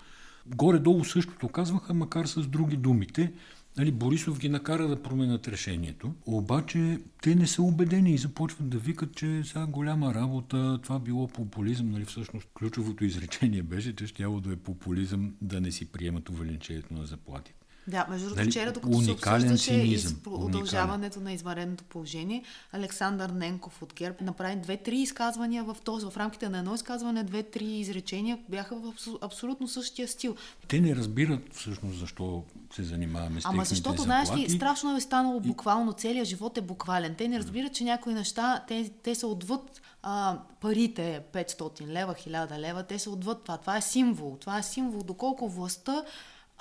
горе-долу 0.47 1.03
същото 1.03 1.47
казваха, 1.47 1.93
макар 1.93 2.25
с 2.25 2.47
други 2.47 2.77
думите. 2.77 3.33
Нали, 3.77 3.91
Борисов 3.91 4.39
ги 4.39 4.49
накара 4.49 4.87
да 4.87 5.03
променят 5.03 5.47
решението, 5.47 6.13
обаче 6.25 6.99
те 7.21 7.35
не 7.35 7.47
са 7.47 7.61
убедени 7.61 8.11
и 8.11 8.17
започват 8.17 8.69
да 8.69 8.77
викат, 8.77 9.15
че 9.15 9.41
сега 9.45 9.65
голяма 9.65 10.13
работа, 10.13 10.79
това 10.83 10.99
било 10.99 11.27
популизъм. 11.27 11.89
Нали, 11.89 12.05
всъщност 12.05 12.47
ключовото 12.53 13.05
изречение 13.05 13.63
беше, 13.63 13.95
че 13.95 14.07
ще 14.07 14.23
да 14.23 14.53
е 14.53 14.55
популизъм 14.55 15.35
да 15.41 15.61
не 15.61 15.71
си 15.71 15.91
приемат 15.91 16.29
увеличението 16.29 16.93
на 16.93 17.05
заплатите. 17.05 17.59
Да, 17.89 18.05
между 18.09 18.25
другото, 18.25 18.41
нали, 18.41 18.51
вчера, 18.51 18.71
докато 18.71 19.01
се 19.01 19.11
обсъждаше 19.11 19.73
из... 19.73 20.15
удължаването 20.27 21.19
на 21.19 21.33
извънредното 21.33 21.83
положение, 21.83 22.43
Александър 22.71 23.29
Ненков 23.29 23.81
от 23.81 23.93
ГЕРБ 23.93 24.15
направи 24.21 24.55
две-три 24.55 24.97
изказвания 24.97 25.63
в 25.63 25.77
този, 25.83 26.05
в 26.05 26.17
рамките 26.17 26.49
на 26.49 26.57
едно 26.57 26.75
изказване, 26.75 27.23
две-три 27.23 27.65
изречения 27.65 28.39
бяха 28.49 28.75
в 28.75 28.93
абсолютно 29.21 29.67
същия 29.67 30.07
стил. 30.07 30.35
Те 30.67 30.81
не 30.81 30.95
разбират 30.95 31.53
всъщност 31.53 31.99
защо 31.99 32.43
се 32.75 32.83
занимаваме 32.83 33.41
с 33.41 33.45
Ама 33.45 33.65
защото, 33.65 34.01
знаеш 34.01 34.29
ли, 34.35 34.49
страшно 34.49 34.97
е 34.97 35.01
станало 35.01 35.39
буквално, 35.39 35.93
целият 35.93 36.27
живот 36.27 36.57
е 36.57 36.61
буквален. 36.61 37.15
Те 37.15 37.27
не 37.27 37.39
разбират, 37.39 37.73
че 37.73 37.83
някои 37.83 38.13
неща, 38.13 38.63
те, 38.67 38.91
те 39.03 39.15
са 39.15 39.27
отвъд 39.27 39.81
а, 40.03 40.39
парите 40.61 41.21
500 41.33 41.87
лева, 41.87 42.13
1000 42.13 42.59
лева, 42.59 42.83
те 42.83 42.99
са 42.99 43.09
отвъд 43.09 43.43
това. 43.43 43.57
Това 43.57 43.77
е 43.77 43.81
символ. 43.81 44.37
Това 44.39 44.59
е 44.59 44.63
символ, 44.63 45.03
доколко 45.03 45.49
властта 45.49 46.03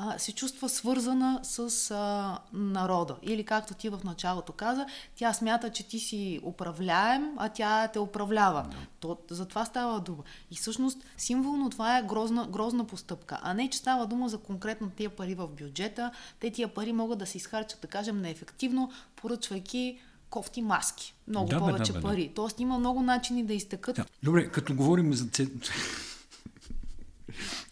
а, 0.00 0.18
се 0.18 0.32
чувства 0.32 0.68
свързана 0.68 1.40
с 1.42 1.90
а, 1.90 2.38
народа. 2.52 3.16
Или 3.22 3.44
както 3.44 3.74
ти 3.74 3.88
в 3.88 4.00
началото 4.04 4.52
каза, 4.52 4.86
тя 5.16 5.32
смята, 5.32 5.70
че 5.72 5.88
ти 5.88 5.98
си 5.98 6.40
управляем, 6.42 7.34
а 7.36 7.48
тя 7.48 7.88
те 7.88 7.98
управлява. 7.98 8.62
Да. 8.62 8.76
То, 9.00 9.18
за 9.30 9.46
това 9.46 9.64
става 9.64 10.00
дума. 10.00 10.22
И 10.50 10.54
всъщност 10.56 10.98
символно 11.16 11.70
това 11.70 11.98
е 11.98 12.02
грозна, 12.02 12.46
грозна 12.46 12.86
постъпка, 12.86 13.38
а 13.42 13.54
не, 13.54 13.70
че 13.70 13.78
става 13.78 14.06
дума 14.06 14.28
за 14.28 14.38
конкретно 14.38 14.90
тия 14.90 15.10
пари 15.10 15.34
в 15.34 15.48
бюджета. 15.48 16.10
Те 16.40 16.50
тия 16.50 16.74
пари 16.74 16.92
могат 16.92 17.18
да 17.18 17.26
се 17.26 17.36
изхарчат, 17.36 17.80
да 17.80 17.88
кажем, 17.88 18.20
неефективно, 18.20 18.92
поръчвайки 19.16 20.00
кофти 20.30 20.62
маски. 20.62 21.14
Много 21.28 21.48
Да, 21.48 21.58
повече 21.58 21.92
да, 21.92 21.98
бе, 21.98 22.02
да. 22.02 22.08
пари. 22.08 22.32
Тоест 22.34 22.60
има 22.60 22.78
много 22.78 23.02
начини 23.02 23.46
да 23.46 23.54
изтъкат. 23.54 23.96
Да. 23.96 24.04
Добре, 24.22 24.48
като 24.48 24.74
говорим 24.74 25.14
за 25.14 25.28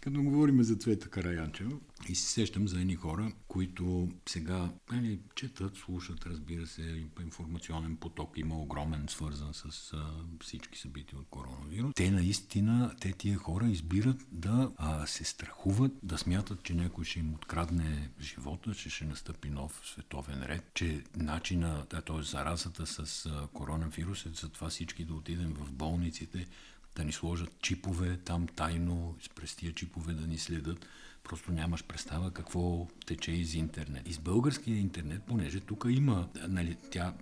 като 0.00 0.22
говорим 0.22 0.62
за 0.62 0.76
Цвета 0.76 1.08
Караянчева 1.08 1.70
и 2.08 2.14
се 2.14 2.32
сещам 2.32 2.68
за 2.68 2.80
едни 2.80 2.94
хора, 2.94 3.32
които 3.48 4.08
сега 4.28 4.70
нали, 4.92 5.20
четат, 5.34 5.76
слушат, 5.76 6.26
разбира 6.26 6.66
се, 6.66 7.04
информационен 7.20 7.96
поток 7.96 8.32
има 8.36 8.58
огромен, 8.58 9.06
свързан 9.08 9.54
с 9.54 9.92
а, 9.92 10.10
всички 10.40 10.78
събития 10.78 11.18
от 11.18 11.26
коронавирус. 11.30 11.94
Те 11.94 12.10
наистина, 12.10 12.94
те 13.00 13.12
тия 13.12 13.38
хора 13.38 13.66
избират 13.66 14.26
да 14.32 14.72
а, 14.76 15.06
се 15.06 15.24
страхуват, 15.24 15.92
да 16.02 16.18
смятат, 16.18 16.62
че 16.62 16.74
някой 16.74 17.04
ще 17.04 17.18
им 17.18 17.34
открадне 17.34 18.10
живота, 18.20 18.74
че 18.74 18.90
ще 18.90 19.04
настъпи 19.04 19.50
нов 19.50 19.80
световен 19.84 20.42
ред, 20.42 20.70
че 20.74 21.04
начина, 21.16 21.86
т.е. 21.86 22.22
заразата 22.22 22.86
с 22.86 23.26
а, 23.26 23.46
коронавирус 23.46 24.26
е 24.26 24.28
за 24.28 24.48
това 24.48 24.68
всички 24.68 25.04
да 25.04 25.14
отидем 25.14 25.54
в 25.54 25.72
болниците, 25.72 26.46
да 26.96 27.04
ни 27.04 27.12
сложат 27.12 27.62
чипове 27.62 28.16
там 28.16 28.46
тайно, 28.46 29.16
през 29.34 29.56
тия 29.56 29.72
чипове 29.74 30.12
да 30.12 30.26
ни 30.26 30.38
следят. 30.38 30.86
Просто 31.28 31.52
нямаш 31.52 31.84
представа 31.84 32.30
какво 32.30 32.86
тече 33.06 33.32
из 33.32 33.54
интернет. 33.54 34.08
Из 34.08 34.18
българския 34.18 34.78
интернет, 34.78 35.22
понеже 35.22 35.60
тук 35.60 35.86
има, 35.88 36.28
нали, 36.48 36.76
тя, 36.90 37.14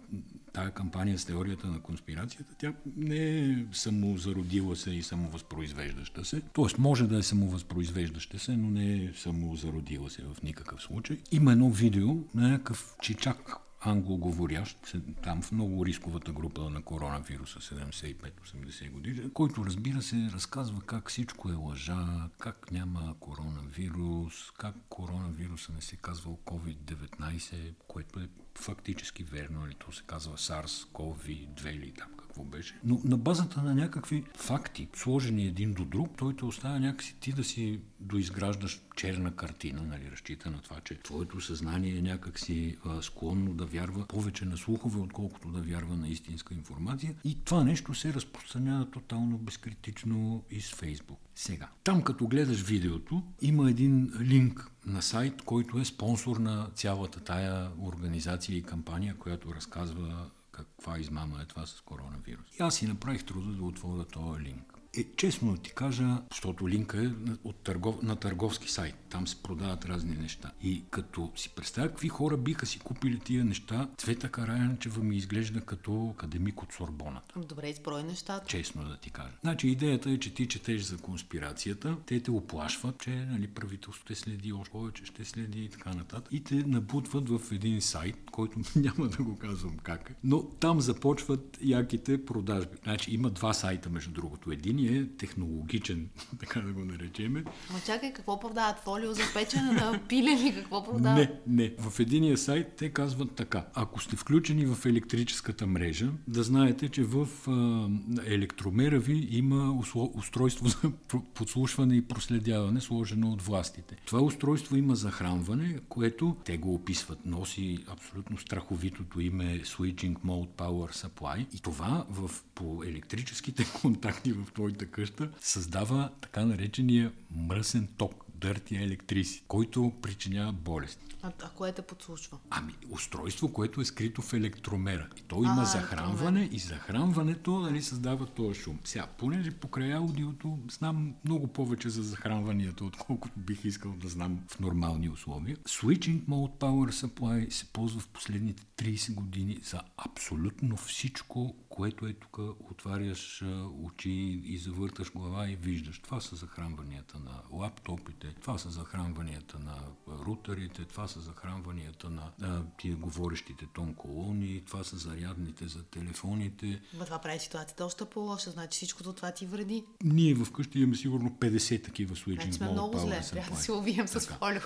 тая 0.53 0.71
кампания 0.71 1.19
с 1.19 1.25
теорията 1.25 1.67
на 1.67 1.81
конспирацията, 1.81 2.55
тя 2.59 2.73
не 2.97 3.51
е 3.51 3.65
самозародила 3.73 4.77
се 4.77 4.91
и 4.91 5.03
самовъзпроизвеждаща 5.03 6.25
се. 6.25 6.41
Тоест, 6.53 6.79
може 6.79 7.07
да 7.07 7.19
е 7.19 7.23
самовъзпроизвеждаща 7.23 8.39
се, 8.39 8.57
но 8.57 8.71
не 8.71 8.95
е 8.95 9.13
самозародила 9.17 10.11
се 10.11 10.23
в 10.23 10.43
никакъв 10.43 10.83
случай. 10.83 11.19
Има 11.33 11.53
едно 11.53 11.71
видео 11.71 12.15
на 12.35 12.49
някакъв 12.49 12.97
чичак 13.03 13.64
англоговорящ, 13.87 14.95
там 15.23 15.43
в 15.43 15.53
много 15.53 15.87
рисковата 15.87 16.33
група 16.33 16.71
на 16.71 16.83
коронавируса, 16.83 17.59
75-80 17.61 18.91
години, 18.91 19.33
който 19.33 19.67
разбира 19.67 20.03
се 20.03 20.31
разказва 20.35 20.81
как 20.81 21.11
всичко 21.11 21.51
е 21.51 21.55
лъжа, 21.55 22.29
как 22.39 22.71
няма 22.71 23.15
коронавирус, 23.21 24.51
как 24.51 24.75
коронавируса 24.89 25.73
не 25.73 25.81
се 25.81 25.97
казва 25.97 26.33
COVID-19, 26.33 27.75
което 27.89 28.21
е 28.21 28.29
фактически 28.59 29.25
верно, 29.25 29.67
или 29.67 29.75
то 29.75 29.93
се 29.93 30.03
казва 30.07 30.37
SARS-CoV-2 30.37 31.71
или 31.71 31.93
там 31.93 32.14
какво 32.35 32.45
беше. 32.45 32.75
Но 32.85 33.01
на 33.05 33.17
базата 33.17 33.63
на 33.63 33.75
някакви 33.75 34.25
факти, 34.37 34.89
сложени 34.95 35.47
един 35.47 35.73
до 35.73 35.85
друг, 35.85 36.09
той 36.19 36.37
те 36.37 36.45
оставя 36.45 36.81
някакси 36.81 37.15
ти 37.21 37.33
да 37.33 37.45
си 37.45 37.81
доизграждаш 38.01 38.83
черна 38.97 39.37
картина, 39.37 39.83
нали, 39.83 40.11
разчита 40.13 40.51
на 40.51 40.61
това, 40.61 40.81
че 40.81 40.99
твоето 41.03 41.41
съзнание 41.41 41.99
е 41.99 42.03
някакси 42.03 42.77
а, 42.85 43.03
склонно 43.03 43.55
да 43.55 43.67
вярва 43.67 44.07
повече 44.07 44.45
на 44.45 44.57
слухове, 44.57 45.01
отколкото 45.01 45.49
да 45.49 45.61
вярва 45.61 45.97
на 45.97 46.09
истинска 46.09 46.55
информация. 46.55 47.15
И 47.25 47.45
това 47.45 47.65
нещо 47.65 47.95
се 47.95 48.15
разпространява 48.15 48.91
тотално 48.91 49.39
безкритично 49.39 50.43
из 50.51 50.75
Фейсбук. 50.75 51.19
Сега, 51.35 51.69
там 51.85 52.03
като 52.03 52.27
гледаш 52.27 52.63
видеото, 52.63 53.23
има 53.41 53.71
един 53.71 54.13
линк 54.21 54.71
на 54.87 55.03
сайт, 55.03 55.43
който 55.43 55.79
е 55.79 55.85
спонсор 55.85 56.37
на 56.37 56.69
цялата 56.75 57.21
тая 57.21 57.71
организация 57.81 58.57
и 58.57 58.63
кампания, 58.63 59.15
която 59.19 59.55
разказва 59.55 60.31
каква 60.57 60.99
измама 60.99 61.43
е 61.43 61.47
това 61.47 61.67
с 61.67 61.81
коронавирус. 61.81 62.47
И 62.61 62.63
аз 62.63 62.75
си 62.75 62.87
направих 62.87 63.25
труда 63.25 63.51
да 63.51 63.63
отворя 63.65 64.05
този 64.05 64.41
линк. 64.41 64.74
Е, 64.97 65.05
честно 65.17 65.57
ти 65.57 65.71
кажа, 65.71 66.23
защото 66.31 66.69
линка 66.69 67.05
е 67.05 67.09
от 67.45 67.57
търгов, 67.57 68.03
на 68.03 68.17
търговски 68.17 68.71
сайт. 68.71 68.95
Там 69.11 69.27
се 69.27 69.43
продават 69.43 69.85
разни 69.85 70.17
неща. 70.17 70.51
И 70.63 70.85
като 70.91 71.33
си 71.37 71.51
представя 71.57 71.89
какви 71.89 72.09
хора 72.09 72.37
биха 72.37 72.67
си 72.67 72.79
купили 72.79 73.19
тия 73.19 73.45
неща, 73.45 73.89
Цвета 73.99 74.29
Караянчева 74.29 75.03
ми 75.03 75.17
изглежда 75.17 75.61
като 75.61 76.15
академик 76.15 76.63
от 76.63 76.73
Сорбоната. 76.73 77.41
Добре, 77.41 77.69
изброй 77.69 78.03
нещата. 78.03 78.47
Честно 78.47 78.85
да 78.85 78.97
ти 78.97 79.11
кажа. 79.11 79.33
Значи 79.41 79.69
идеята 79.69 80.11
е, 80.11 80.19
че 80.19 80.35
ти 80.35 80.49
четеш 80.49 80.83
за 80.83 80.99
конспирацията, 80.99 81.97
те 82.07 82.21
те 82.23 82.31
оплашват, 82.31 83.01
че 83.03 83.11
нали, 83.11 83.47
правителството 83.47 84.09
те 84.09 84.15
следи 84.15 84.53
още 84.53 84.73
повече, 84.73 85.05
ще 85.05 85.25
следи 85.25 85.65
и 85.65 85.69
така 85.69 85.95
нататък. 85.95 86.29
И 86.33 86.45
те 86.45 86.55
набутват 86.55 87.29
в 87.29 87.41
един 87.53 87.81
сайт, 87.81 88.17
който 88.33 88.59
няма 88.77 89.09
да 89.09 89.23
го 89.23 89.37
казвам 89.39 89.79
как 89.83 90.11
е. 90.11 90.15
Но 90.25 90.43
там 90.43 90.81
започват 90.81 91.59
яките 91.63 92.25
продажби. 92.25 92.77
Значи 92.83 93.15
има 93.15 93.31
два 93.31 93.53
сайта, 93.53 93.91
между 93.91 94.11
другото. 94.11 94.53
Един 94.53 94.79
е 94.87 95.07
технологичен, 95.07 96.09
така 96.41 96.61
да 96.61 96.73
го 96.73 96.85
наречеме. 96.85 97.45
Ма 97.73 97.81
чакай, 97.87 98.13
какво 98.13 98.41
продават? 98.41 98.79
Фолио 98.85 99.13
за 99.13 99.23
печене 99.35 99.73
на 99.73 100.01
пилени? 100.09 100.55
Какво 100.55 100.85
продават? 100.85 101.19
Не, 101.19 101.33
не. 101.47 101.73
В 101.79 102.01
единия 102.01 102.39
сайт 102.39 102.73
те 102.77 102.89
казват 102.89 103.35
така. 103.35 103.67
Ако 103.75 104.01
сте 104.01 104.17
включени 104.17 104.67
в 104.67 104.87
електрическата 104.87 105.67
мрежа, 105.67 106.11
да 106.29 106.43
знаете, 106.43 106.89
че 106.89 107.03
в 107.03 107.29
а, 107.49 107.89
електромера 108.27 108.99
ви 108.99 109.29
има 109.31 109.79
устройство 110.15 110.69
за 110.83 110.93
подслушване 111.35 111.97
и 111.97 112.03
проследяване, 112.03 112.81
сложено 112.81 113.31
от 113.31 113.43
властите. 113.43 113.97
Това 114.07 114.21
устройство 114.21 114.77
има 114.77 114.95
захранване, 114.95 115.79
което 115.89 116.37
те 116.45 116.57
го 116.57 116.75
описват. 116.75 117.27
Носи 117.27 117.79
абсолютно 117.89 118.39
страховитото 118.39 119.21
име 119.21 119.61
Switching 119.61 120.17
Mode 120.19 120.49
Power 120.49 121.07
Supply. 121.07 121.47
И 121.55 121.61
това 121.61 122.07
в, 122.11 122.31
по 122.55 122.83
електрическите 122.87 123.67
контакти 123.83 124.33
в 124.33 124.53
твоята 124.75 124.87
къща 124.87 125.31
създава 125.41 126.11
така 126.21 126.45
наречения 126.45 127.13
мръсен 127.31 127.89
ток, 127.97 128.24
дърти 128.45 128.77
електриси, 128.77 129.45
който 129.49 129.93
причинява 130.03 130.53
болести. 130.53 131.05
А, 131.23 131.33
а 131.43 131.49
кое 131.49 131.73
те 131.73 131.83
подслушва? 131.83 132.39
Ами, 132.51 132.75
устройство, 132.91 133.53
което 133.53 133.81
е 133.81 133.85
скрито 133.85 134.23
в 134.23 134.33
електромера. 134.33 135.09
И 135.17 135.23
то 135.23 135.43
има 135.43 135.63
а, 135.63 135.65
захранване 135.65 136.41
електромер. 136.41 136.57
и 136.57 136.59
захранването 136.59 137.59
нали, 137.61 137.83
създава 137.83 138.27
този 138.27 138.61
шум. 138.61 138.79
Сега, 138.85 139.07
понеже 139.19 139.51
покрай 139.51 139.95
аудиото 139.95 140.59
знам 140.71 141.15
много 141.25 141.47
повече 141.47 141.89
за 141.89 142.03
захранванията, 142.03 142.85
отколкото 142.85 143.35
бих 143.41 143.65
искал 143.65 143.93
да 143.93 144.09
знам 144.09 144.39
в 144.49 144.61
нормални 144.61 145.09
условия. 145.09 145.57
Switching 145.57 146.25
Mode 146.25 146.59
Power 146.59 147.07
Supply 147.07 147.51
се 147.51 147.67
ползва 147.67 148.01
в 148.01 148.09
последните 148.09 148.63
30 148.77 149.15
години 149.15 149.59
за 149.63 149.81
абсолютно 149.97 150.77
всичко, 150.77 151.57
което 151.69 152.07
е 152.07 152.13
тук. 152.13 152.39
Отваряш 152.71 153.45
очи 153.83 154.43
и 154.45 154.59
завърташ 154.59 155.13
глава 155.13 155.51
и 155.51 155.57
виждаш. 155.57 155.99
Това 155.99 156.21
са 156.21 156.37
захранванията 156.37 157.19
на 157.19 157.43
лаптопите, 157.51 158.34
това 158.41 158.59
са 158.59 158.71
захранванията 158.71 159.59
на 159.59 159.75
рутерите, 160.09 160.85
това 160.85 161.09
са 161.09 161.21
захранванията 161.21 162.11
на 162.11 162.31
а, 162.43 162.63
тия 162.79 162.97
говорещите 162.97 163.67
тон 163.75 163.95
колони, 163.95 164.63
това 164.67 164.85
са 164.85 164.97
зарядните 164.97 165.69
за 165.69 165.83
телефоните. 165.83 166.81
Ма 166.99 167.05
това 167.05 167.19
прави 167.19 167.39
ситуацията 167.39 167.85
още 167.85 168.05
по-лоша, 168.05 168.51
значи 168.51 168.77
всичкото 168.77 169.13
това 169.13 169.33
ти 169.33 169.47
вреди. 169.47 169.85
Ние 170.05 170.35
вкъщи 170.35 170.79
имаме 170.79 170.97
сигурно 170.97 171.31
50 171.31 171.85
такива 171.85 172.15
switching 172.15 172.35
значи 172.43 172.53
сме 172.53 172.71
много 172.71 172.99
зле, 172.99 173.21
трябва 173.21 173.51
да 173.51 173.63
се 173.63 173.73
увием 173.73 174.09
с 174.09 174.21
фолио. 174.21 174.61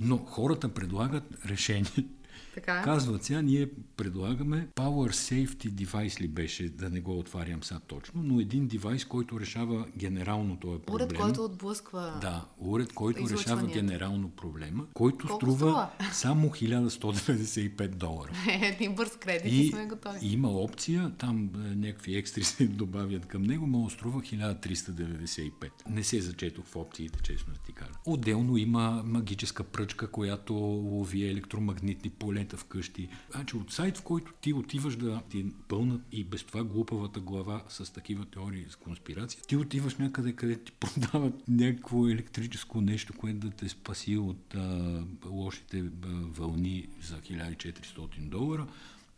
Но 0.00 0.18
хората 0.18 0.74
предлагат 0.74 1.24
решение 1.46 2.06
така. 2.54 2.82
Казват 2.82 3.24
сега, 3.24 3.42
ние 3.42 3.68
предлагаме 3.96 4.68
Power 4.76 5.10
Safety 5.10 5.70
Device 5.70 6.20
ли 6.20 6.28
беше, 6.28 6.68
да 6.68 6.90
не 6.90 7.00
го 7.00 7.18
отварям 7.18 7.62
сега 7.62 7.80
точно, 7.80 8.22
но 8.22 8.40
един 8.40 8.66
девайс, 8.66 9.04
който 9.04 9.40
решава 9.40 9.86
генерално 9.96 10.56
този 10.56 10.82
проблем. 10.82 11.06
Уред, 11.06 11.18
който 11.18 11.44
отблъсква. 11.44 12.18
Да, 12.20 12.46
уред, 12.58 12.92
който 12.92 13.28
решава 13.28 13.66
генерално 13.66 14.30
проблема, 14.30 14.86
който 14.94 15.26
Колко 15.26 15.40
струва, 15.40 15.56
струва 15.56 15.90
само 16.12 16.48
1195 16.48 17.88
долара. 17.88 18.30
Един 18.62 18.94
бърз 18.94 19.16
кредит 19.16 19.52
и, 19.52 19.68
сме 19.68 19.86
готови. 19.86 20.18
Има 20.22 20.48
опция, 20.48 21.12
там 21.18 21.50
е, 21.54 21.58
някакви 21.58 22.16
екстри 22.16 22.44
се 22.44 22.64
добавят 22.68 23.26
към 23.26 23.42
него, 23.42 23.66
но 23.66 23.90
струва 23.90 24.20
1395. 24.20 25.50
Не 25.88 26.04
се 26.04 26.20
зачетох 26.20 26.64
в 26.64 26.76
опциите, 26.76 27.18
честно 27.22 27.52
да 27.52 27.60
ти 27.60 27.72
кажа. 27.72 27.92
Отделно 28.06 28.56
има 28.56 29.02
магическа 29.06 29.64
пръчка, 29.64 30.06
която 30.06 30.54
лови 30.54 31.28
електромагнитни 31.28 32.10
полета 32.40 32.56
вкъщи. 32.56 33.08
Значи 33.30 33.56
от 33.56 33.72
сайт, 33.72 33.98
в 33.98 34.02
който 34.02 34.32
ти 34.40 34.52
отиваш 34.52 34.96
да 34.96 35.22
ти 35.30 35.46
пълнат 35.68 36.02
и 36.12 36.24
без 36.24 36.44
това 36.44 36.64
глупавата 36.64 37.20
глава 37.20 37.64
с 37.68 37.92
такива 37.92 38.24
теории 38.24 38.64
за 38.70 38.76
конспирация, 38.76 39.42
ти 39.42 39.56
отиваш 39.56 39.96
някъде, 39.96 40.32
къде 40.32 40.56
ти 40.56 40.72
продават 40.80 41.48
някакво 41.48 42.08
електрическо 42.08 42.80
нещо, 42.80 43.12
което 43.12 43.38
да 43.38 43.50
те 43.50 43.68
спаси 43.68 44.16
от 44.16 44.54
а, 44.54 45.02
лошите 45.26 45.78
а, 45.78 46.06
вълни 46.08 46.88
за 47.02 47.16
1400 47.16 48.28
долара, 48.28 48.66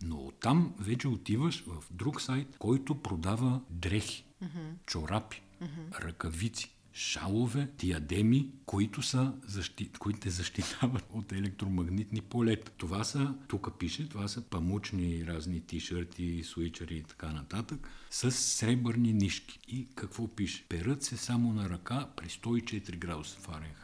но 0.03 0.17
оттам 0.17 0.75
вече 0.79 1.09
отиваш 1.09 1.65
в 1.67 1.83
друг 1.91 2.21
сайт, 2.21 2.57
който 2.59 2.95
продава 2.95 3.61
дрехи, 3.71 4.25
mm-hmm. 4.45 4.87
чорапи, 4.87 5.43
mm-hmm. 5.63 6.05
ръкавици, 6.05 6.71
шалове, 6.95 7.69
диадеми, 7.79 8.51
които, 8.67 9.03
са 9.03 9.33
защи... 9.47 9.91
които 9.99 10.21
те 10.21 10.31
защитават 10.31 11.05
от 11.13 11.33
електромагнитни 11.33 12.21
полета. 12.21 12.73
Това 12.77 13.05
са, 13.05 13.35
тук 13.49 13.79
пише, 13.79 14.09
това 14.09 14.29
са 14.29 14.43
памучни 14.43 15.27
разни 15.27 15.61
тишърти, 15.61 16.43
суичери 16.45 16.97
и 16.97 17.03
така 17.03 17.33
нататък, 17.33 17.89
с 18.11 18.33
сребърни 18.33 19.13
нишки. 19.13 19.59
И 19.69 19.89
какво 19.95 20.29
пише? 20.29 20.65
Перат 20.69 21.03
се 21.03 21.17
само 21.17 21.53
на 21.53 21.71
ръка 21.71 22.09
при 22.17 22.29
104 22.29 22.97
градуса 22.97 23.39
Фаренхайт. 23.41 23.82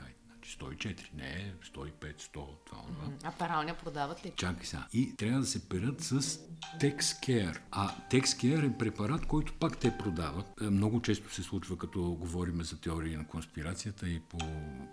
104, 0.49 1.15
не 1.15 1.53
105, 1.75 1.91
100, 2.21 2.29
това, 2.33 2.53
това. 2.67 3.13
А 3.23 3.33
пералня 3.33 3.75
продават 3.75 4.27
ли? 4.27 4.33
Чакай 4.37 4.67
сега. 4.67 4.87
И 4.93 5.17
трябва 5.17 5.41
да 5.41 5.47
се 5.47 5.69
перат 5.69 6.01
с 6.01 6.21
TexCare. 6.81 7.59
А 7.71 7.95
TexCare 8.11 8.75
е 8.75 8.79
препарат, 8.79 9.27
който 9.27 9.53
пак 9.53 9.79
те 9.79 9.99
продават. 9.99 10.47
Е, 10.61 10.65
много 10.65 11.03
често 11.03 11.35
се 11.35 11.43
случва, 11.43 11.79
като 11.79 12.17
говорим 12.21 12.63
за 12.63 12.81
теории 12.81 13.17
на 13.17 13.27
конспирацията 13.27 14.09
и 14.09 14.21
по 14.21 14.39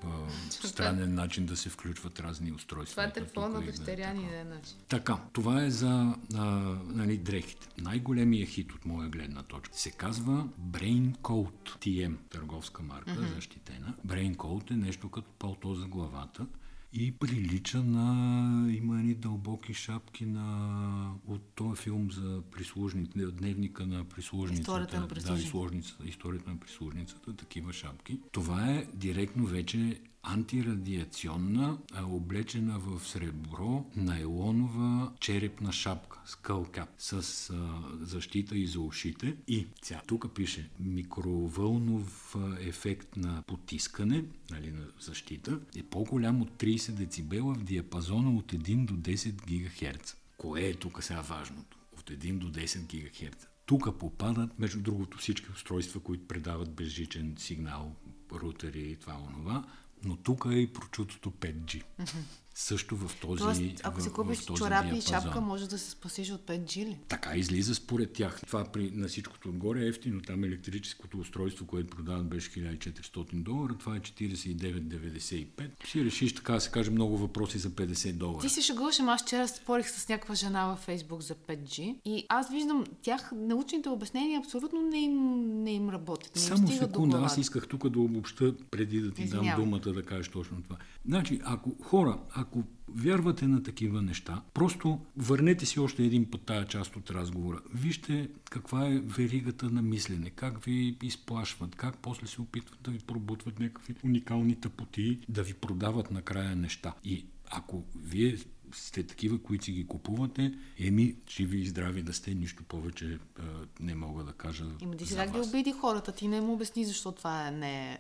по 0.02 0.68
странен 0.68 1.14
начин 1.14 1.46
да 1.46 1.58
се 1.58 1.70
включват 1.70 2.20
разни 2.20 2.52
устройства. 2.52 2.94
Това 2.94 3.04
е 3.04 3.14
телефон 3.14 3.52
на 3.52 3.62
дъщеря 3.62 4.14
ни, 4.14 4.36
е 4.36 4.44
начин. 4.44 4.78
Така, 4.90 5.18
това 5.34 5.64
е 5.64 5.70
за 5.70 6.16
а, 6.36 6.46
нали, 6.86 7.18
дрехите. 7.18 7.68
Най-големият 7.78 8.50
хит 8.50 8.72
от 8.72 8.86
моя 8.86 9.10
гледна 9.10 9.44
точка 9.44 9.78
се 9.78 9.92
казва 9.92 10.48
Brain 10.62 11.18
Code 11.18 11.78
TM, 11.80 12.16
търговска 12.30 12.84
марка, 12.84 13.12
mm-hmm. 13.12 13.36
защитена. 13.36 13.94
Brain 14.08 14.36
Code 14.36 14.72
е 14.72 14.78
нещо 14.78 15.10
като 15.10 15.30
палто 15.46 15.76
за 15.76 15.88
главата 15.88 16.48
и 16.94 17.12
прилича 17.12 17.84
на... 17.84 18.74
Има 18.74 19.00
едни 19.00 19.14
дълбоки 19.14 19.74
шапки 19.74 20.26
на... 20.26 21.12
от 21.28 21.42
този 21.56 21.82
филм 21.82 22.12
за 22.12 22.42
прислужниците, 22.52 23.26
дневника 23.26 23.86
на 23.86 24.04
прислужницата. 24.04 24.62
Историята 24.62 25.00
на 25.00 25.08
прислужницата. 25.08 26.04
Да, 26.04 26.10
историята 26.10 26.50
на 26.50 26.58
прислужницата, 26.58 27.36
такива 27.36 27.74
шапки. 27.74 28.20
Това 28.32 28.72
е 28.72 28.88
директно 28.94 29.46
вече 29.46 30.02
антирадиационна, 30.26 31.78
облечена 32.04 32.80
в 32.80 33.08
сребро, 33.08 33.86
найлонова 33.96 35.12
черепна 35.20 35.72
шапка, 35.72 36.20
скълкап, 36.26 36.90
с 36.98 37.14
а, 37.50 37.82
защита 38.02 38.58
и 38.58 38.68
за 38.68 38.80
ушите. 38.80 39.36
И 39.48 39.68
ця, 39.82 40.02
тук 40.08 40.36
пише 40.36 40.70
микровълнов 40.80 42.36
ефект 42.60 43.18
на 43.18 43.44
потискане, 43.48 44.24
нали, 44.52 44.72
на 44.72 44.86
защита, 45.00 45.60
е 45.76 45.84
по-голям 45.84 46.42
от 46.42 46.50
30 46.50 46.92
децибела 46.92 47.54
в 47.54 47.64
диапазона 47.64 48.38
от 48.38 48.52
1 48.54 48.86
до 48.86 48.94
10 48.94 49.32
ГГц. 49.32 50.16
Кое 50.38 50.62
е 50.62 50.74
тук 50.74 51.04
сега 51.04 51.22
важното? 51.22 51.78
От 51.98 52.10
1 52.10 52.38
до 52.38 52.52
10 52.52 52.80
ГГц. 52.80 53.48
Тук 53.66 54.00
попадат, 54.00 54.60
между 54.60 54.82
другото, 54.82 55.18
всички 55.18 55.52
устройства, 55.52 56.00
които 56.00 56.28
предават 56.28 56.74
безжичен 56.74 57.36
сигнал, 57.38 57.96
рутери 58.32 58.92
и 58.92 58.96
това 58.96 59.18
онова, 59.28 59.64
но 60.06 60.16
тук 60.16 60.46
е 60.52 60.56
и 60.56 60.74
прочутото 60.74 61.32
5G. 61.32 61.84
Mm-hmm. 62.02 62.45
Също 62.58 62.96
в 62.96 63.16
този 63.22 63.44
Тоест, 63.44 63.82
ако 63.84 64.02
си 64.02 64.10
купиш 64.10 64.46
чорапи 64.46 64.98
и 64.98 65.02
шапка, 65.02 65.42
може 65.42 65.70
да 65.70 65.78
се 65.78 65.92
спасиш 65.92 66.32
от 66.32 66.42
5G 66.42 66.78
ли? 66.78 66.98
Така 67.08 67.36
излиза 67.36 67.76
според 67.76 68.14
тях. 68.14 68.42
Това 68.48 68.64
при, 68.64 68.92
на 68.94 69.08
всичкото 69.08 69.50
отгоре 69.50 69.86
е 69.86 69.88
ефтино. 69.88 70.22
Там 70.22 70.44
електрическото 70.44 71.18
устройство, 71.18 71.66
което 71.66 71.96
продават, 71.96 72.28
беше 72.28 72.52
1400 72.52 73.34
долара. 73.34 73.76
Това 73.80 73.96
е 73.96 74.00
49,95. 74.00 75.86
Си 75.86 76.06
решиш, 76.06 76.36
така 76.36 76.54
да 76.54 76.62
се 76.62 76.72
каже, 76.72 76.92
много 76.92 77.18
въпроси 77.18 77.58
за 77.58 77.70
50 77.70 78.14
долара. 78.14 78.42
Ти 78.42 78.50
се 78.50 78.62
шегуваш, 78.62 79.00
аз 79.00 79.22
вчера 79.22 79.48
спорих 79.48 79.90
с 79.90 80.10
някаква 80.10 80.36
жена 80.36 80.68
във 80.68 80.80
Фейсбук 80.80 81.22
за 81.22 81.36
5G 81.36 81.96
и 82.06 82.26
аз 82.30 82.52
виждам 82.52 82.84
тях, 83.02 83.32
научните 83.36 83.90
обяснения 83.90 84.40
абсолютно 84.40 84.82
не 84.82 85.00
им, 85.00 85.44
не 85.64 85.74
им 85.74 85.90
работят. 85.90 86.36
Не 86.36 86.42
Само 86.42 86.68
секунда, 86.68 87.18
аз 87.18 87.38
исках 87.38 87.68
тук 87.68 87.90
да 87.90 88.00
обобща, 88.00 88.56
преди 88.72 89.02
да 89.02 89.12
ти 89.12 89.24
Извинявам. 89.24 89.48
дам 89.48 89.64
думата 89.66 89.94
да 89.94 90.04
кажеш 90.04 90.28
точно 90.28 90.64
това. 90.64 90.78
Значи, 91.06 91.42
ако 91.44 91.76
хора, 91.84 92.20
ако 92.34 92.45
вярвате 92.88 93.48
на 93.48 93.64
такива 93.64 94.02
неща, 94.02 94.42
просто 94.54 95.00
върнете 95.18 95.66
си 95.66 95.80
още 95.80 96.04
един 96.04 96.32
път 96.32 96.42
тая 96.42 96.68
част 96.68 96.96
от 96.96 97.12
разговора. 97.12 97.62
Вижте 97.74 98.30
каква 98.50 98.88
е 98.88 99.00
веригата 99.00 99.70
на 99.70 99.82
мислене, 99.82 100.30
как 100.30 100.64
ви 100.64 100.98
изплашват, 101.04 101.76
как 101.76 101.98
после 101.98 102.28
се 102.28 102.42
опитват 102.42 102.80
да 102.82 102.92
ви 102.92 103.00
пробутват 103.00 103.60
някакви 103.60 103.96
уникални 104.04 104.56
тъпоти, 104.56 105.20
да 105.30 105.44
ви 105.44 105.54
продават 105.54 106.12
накрая 106.12 106.56
неща. 106.56 106.94
И 107.04 107.26
ако 107.52 107.84
вие 107.96 108.38
сте 108.72 109.04
такива, 109.04 109.38
които 109.38 109.66
си 109.66 109.72
ги 109.72 109.88
купувате, 109.88 110.54
еми, 110.80 111.16
живи 111.30 111.60
и 111.60 111.66
здрави 111.66 112.02
да 112.02 112.14
сте, 112.14 112.34
нищо 112.34 112.64
повече 112.64 113.20
а, 113.40 113.42
не 113.80 113.96
мога 113.96 114.24
да 114.24 114.34
кажа. 114.34 114.66
Има 114.82 114.96
ти 114.96 115.06
сега 115.06 115.28
ги 115.28 115.40
обиди 115.40 115.72
хората, 115.72 116.12
ти 116.12 116.28
не 116.28 116.42
му 116.42 116.54
обясни 116.54 116.86
защо 116.86 117.12
това 117.12 117.52
не 117.52 117.92
е 117.92 117.98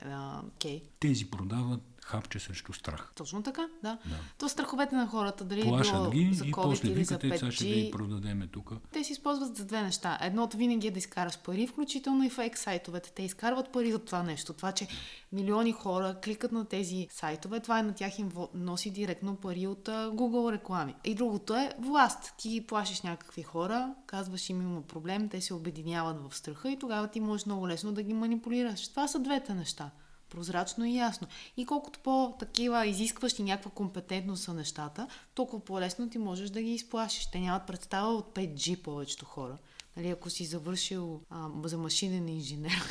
окей. 0.47 0.79
Okay. 0.79 0.83
Тези 0.99 1.25
продават 1.25 1.81
хапче 2.05 2.39
срещу 2.39 2.73
страх. 2.73 3.11
Точно 3.15 3.43
така, 3.43 3.67
да. 3.83 3.97
да. 4.05 4.15
То 4.37 4.49
страховете 4.49 4.95
на 4.95 5.07
хората, 5.07 5.43
дали 5.45 5.61
Плашат 5.61 6.11
ги 6.11 6.33
за 6.33 6.45
COVID 6.45 6.47
и 6.47 6.51
после 6.51 6.87
или 6.87 7.03
за 7.03 7.19
5G, 7.19 7.51
ще 7.51 7.63
да 7.63 7.73
ги 7.73 7.91
продадеме 7.91 8.47
тук. 8.47 8.71
Те 8.91 9.03
се 9.03 9.11
използват 9.11 9.57
за 9.57 9.65
две 9.65 9.81
неща. 9.81 10.17
Едното 10.21 10.57
винаги 10.57 10.87
е 10.87 10.91
да 10.91 10.99
изкараш 10.99 11.37
пари, 11.39 11.67
включително 11.67 12.23
и 12.23 12.29
фейк 12.29 12.57
сайтовете. 12.57 13.11
Те 13.11 13.23
изкарват 13.23 13.71
пари 13.71 13.91
за 13.91 13.99
това 13.99 14.23
нещо. 14.23 14.53
Това, 14.53 14.71
че 14.71 14.87
милиони 15.31 15.71
хора 15.71 16.15
кликат 16.23 16.51
на 16.51 16.65
тези 16.65 17.07
сайтове, 17.11 17.59
това 17.59 17.79
е 17.79 17.83
на 17.83 17.93
тях 17.93 18.19
им 18.19 18.31
носи 18.53 18.89
директно 18.89 19.35
пари 19.35 19.67
от 19.67 19.85
Google 19.89 20.51
реклами. 20.51 20.95
И 21.03 21.15
другото 21.15 21.55
е 21.55 21.73
власт. 21.79 22.33
Ти 22.37 22.65
плашиш 22.67 23.01
някакви 23.01 23.43
хора, 23.43 23.93
казваш 24.05 24.49
им 24.49 24.61
има 24.61 24.81
проблем, 24.81 25.29
те 25.29 25.41
се 25.41 25.53
обединяват 25.53 26.17
в 26.21 26.35
страха 26.35 26.71
и 26.71 26.79
тогава 26.79 27.07
ти 27.07 27.19
можеш 27.19 27.45
много 27.45 27.67
лесно 27.67 27.91
да 27.91 28.03
ги 28.03 28.13
манипулираш. 28.13 28.87
Това 28.87 29.07
са 29.07 29.19
двете 29.19 29.53
неща 29.53 29.91
прозрачно 30.29 30.85
и 30.85 30.97
ясно. 30.97 31.27
И 31.57 31.65
колкото 31.65 31.99
по-такива 31.99 32.87
изискващи 32.87 33.43
някаква 33.43 33.71
компетентност 33.71 34.43
са 34.43 34.53
нещата, 34.53 35.07
толкова 35.35 35.65
по-лесно 35.65 36.09
ти 36.09 36.17
можеш 36.17 36.49
да 36.49 36.61
ги 36.61 36.73
изплашиш. 36.73 37.31
Те 37.31 37.39
нямат 37.39 37.67
представа 37.67 38.07
от 38.07 38.35
5G 38.35 38.81
повечето 38.81 39.25
хора. 39.25 39.57
Нали, 39.97 40.09
ако 40.09 40.29
си 40.29 40.45
завършил 40.45 41.21
а, 41.29 41.47
за 41.63 41.77
машинен 41.77 42.29
инженер 42.29 42.75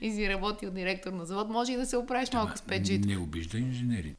и 0.00 0.12
си 0.12 0.28
работил 0.28 0.70
директор 0.70 1.12
на 1.12 1.26
завод, 1.26 1.48
може 1.48 1.72
и 1.72 1.76
да 1.76 1.86
се 1.86 1.96
оправиш 1.96 2.32
малко 2.32 2.58
с 2.58 2.60
5G. 2.60 3.06
Не 3.06 3.18
обижда 3.18 3.58
инженери. 3.58 4.16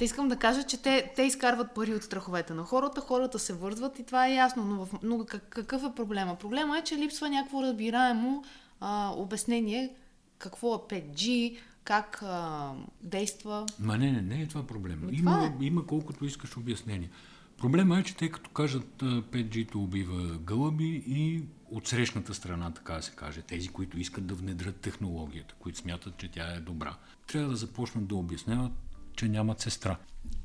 Те 0.00 0.04
искам 0.04 0.28
да 0.28 0.36
кажа, 0.36 0.62
че 0.62 0.76
те, 0.76 1.12
те 1.16 1.22
изкарват 1.22 1.74
пари 1.74 1.94
от 1.94 2.02
страховете 2.02 2.54
на 2.54 2.62
хората, 2.62 3.00
хората 3.00 3.38
се 3.38 3.52
вързват 3.52 3.98
и 3.98 4.06
това 4.06 4.26
е 4.26 4.34
ясно, 4.34 4.64
но, 4.64 4.84
в, 4.84 4.88
но 5.02 5.26
какъв 5.50 5.84
е 5.84 5.94
проблема? 5.96 6.36
Проблема 6.36 6.78
е, 6.78 6.82
че 6.82 6.96
липсва 6.96 7.28
някакво 7.28 7.62
разбираемо 7.62 8.44
а, 8.80 9.12
обяснение 9.16 9.94
какво 10.38 10.74
е 10.74 10.78
5G, 10.78 11.58
как 11.84 12.22
а, 12.22 12.72
действа. 13.02 13.66
Ма 13.78 13.98
не, 13.98 14.12
не, 14.12 14.22
не 14.22 14.42
е 14.42 14.46
това 14.46 14.66
проблем. 14.66 15.00
Ами 15.02 15.16
има, 15.16 15.52
е. 15.60 15.64
има 15.64 15.86
колкото 15.86 16.24
искаш 16.24 16.56
обяснение. 16.56 17.10
Проблема 17.58 17.98
е, 17.98 18.02
че 18.02 18.16
те 18.16 18.30
като 18.30 18.50
кажат 18.50 19.02
5G-то 19.02 19.78
убива 19.78 20.38
гълъби 20.38 21.04
и 21.06 21.42
от 21.70 21.88
срещната 21.88 22.34
страна, 22.34 22.70
така 22.70 22.94
да 22.94 23.02
се 23.02 23.10
каже, 23.10 23.42
тези, 23.42 23.68
които 23.68 23.98
искат 23.98 24.26
да 24.26 24.34
внедрят 24.34 24.76
технологията, 24.76 25.54
които 25.58 25.78
смятат, 25.78 26.16
че 26.16 26.28
тя 26.28 26.54
е 26.54 26.60
добра, 26.60 26.96
трябва 27.26 27.48
да 27.48 27.56
започнат 27.56 28.06
да 28.06 28.14
обясняват, 28.14 28.72
че 29.16 29.28
нямат 29.28 29.60
сестра. 29.60 29.96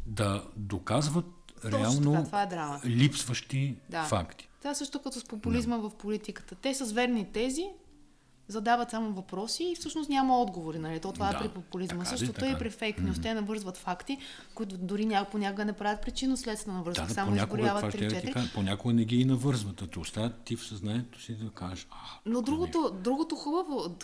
Да 0.06 0.44
доказват 0.56 1.26
Точно 1.62 1.80
реално 1.80 2.12
така, 2.12 2.24
това 2.24 2.42
е 2.44 2.48
драма. 2.48 2.82
липсващи 2.86 3.76
да. 3.90 4.04
факти. 4.04 4.50
Това 4.60 4.72
е 4.72 4.76
също 4.76 5.02
като 5.02 5.20
с 5.20 5.24
популизма 5.24 5.78
да. 5.78 5.90
в 5.90 5.96
политиката. 5.96 6.56
Те 6.56 6.74
са 6.74 6.94
верни 6.94 7.32
тези, 7.34 7.66
задават 8.48 8.92
само 8.92 9.14
въпроси 9.14 9.64
и 9.64 9.76
всъщност 9.76 10.10
няма 10.10 10.42
отговори. 10.42 10.80
Нали? 10.80 11.00
То 11.00 11.12
това 11.12 11.30
е 11.30 11.32
да, 11.32 11.38
е 11.38 11.42
при 11.42 11.50
популизма. 11.50 12.04
Така, 12.04 12.18
Същото 12.18 12.46
е 12.46 12.50
и 12.50 12.56
при 12.60 12.70
фейк 12.70 13.02
нюс. 13.02 13.18
Mm-hmm. 13.18 13.22
Те 13.22 13.34
навързват 13.34 13.78
факти, 13.78 14.18
които 14.56 14.78
дори 14.78 15.06
някак, 15.06 15.32
понякога 15.32 15.66
не 15.66 15.74
правят 15.74 16.02
причина 16.02 16.38
следствено 16.38 16.78
навързват. 16.78 17.08
Да, 17.08 17.14
само 17.14 17.36
изгоряват 17.36 17.84
3-4. 17.84 18.54
Понякога 18.54 18.94
не 18.94 19.06
ги 19.06 19.22
и 19.22 19.26
навързват, 19.26 19.82
а 19.82 19.88
те 19.88 20.00
оставят 20.00 20.42
ти 20.42 20.56
в 20.56 20.66
съзнанието 20.66 21.22
си 21.22 21.34
да 21.34 21.50
кажеш. 21.50 21.88
А, 21.92 21.96
Но 22.26 22.42
другото, 22.42 22.98
другото 23.04 23.36
хубаво, 23.36 23.96